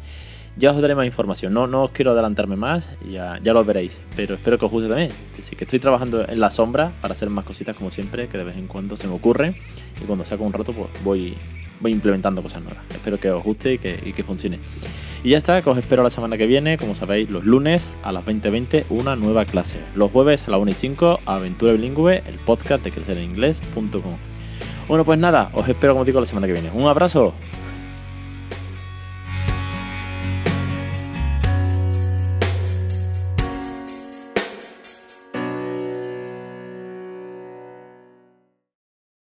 ya 0.60 0.72
os 0.72 0.80
daré 0.80 0.94
más 0.94 1.06
información. 1.06 1.54
No, 1.54 1.66
no 1.66 1.84
os 1.84 1.90
quiero 1.90 2.12
adelantarme 2.12 2.54
más, 2.54 2.90
ya, 3.10 3.40
ya 3.42 3.54
lo 3.54 3.64
veréis. 3.64 3.98
Pero 4.14 4.34
espero 4.34 4.58
que 4.58 4.66
os 4.66 4.70
guste 4.70 4.88
también. 4.88 5.10
Así 5.40 5.56
que 5.56 5.64
estoy 5.64 5.78
trabajando 5.78 6.28
en 6.28 6.38
la 6.38 6.50
sombra 6.50 6.92
para 7.00 7.12
hacer 7.12 7.30
más 7.30 7.46
cositas 7.46 7.74
como 7.74 7.90
siempre, 7.90 8.28
que 8.28 8.36
de 8.36 8.44
vez 8.44 8.56
en 8.56 8.66
cuando 8.66 8.96
se 8.98 9.08
me 9.08 9.14
ocurre. 9.14 9.54
Y 10.00 10.04
cuando 10.04 10.24
saco 10.24 10.44
un 10.44 10.52
rato, 10.52 10.74
pues 10.74 10.88
voy, 11.02 11.34
voy 11.80 11.92
implementando 11.92 12.42
cosas 12.42 12.62
nuevas. 12.62 12.84
Espero 12.90 13.18
que 13.18 13.30
os 13.30 13.42
guste 13.42 13.72
y 13.72 13.78
que, 13.78 14.22
funcione. 14.22 14.58
Y 15.24 15.30
ya 15.30 15.38
está, 15.38 15.62
que 15.62 15.70
os 15.70 15.78
espero 15.78 16.02
la 16.02 16.10
semana 16.10 16.36
que 16.36 16.46
viene. 16.46 16.76
Como 16.76 16.94
sabéis, 16.94 17.30
los 17.30 17.44
lunes 17.44 17.82
a 18.02 18.12
las 18.12 18.24
20.20 18.26 18.84
una 18.90 19.16
nueva 19.16 19.46
clase. 19.46 19.78
Los 19.96 20.10
jueves 20.10 20.46
a 20.46 20.50
las 20.50 20.60
1 20.60 20.70
y 20.70 20.74
5, 20.74 21.20
Aventura 21.24 21.72
Bilingüe, 21.72 22.22
el 22.26 22.34
podcast 22.34 22.84
de 22.84 22.90
crecereninglés.com. 22.90 24.16
Bueno, 24.88 25.04
pues 25.06 25.18
nada, 25.18 25.50
os 25.54 25.66
espero 25.68 25.94
como 25.94 26.04
digo 26.04 26.20
la 26.20 26.26
semana 26.26 26.46
que 26.46 26.52
viene. 26.52 26.70
Un 26.74 26.86
abrazo. 26.86 27.32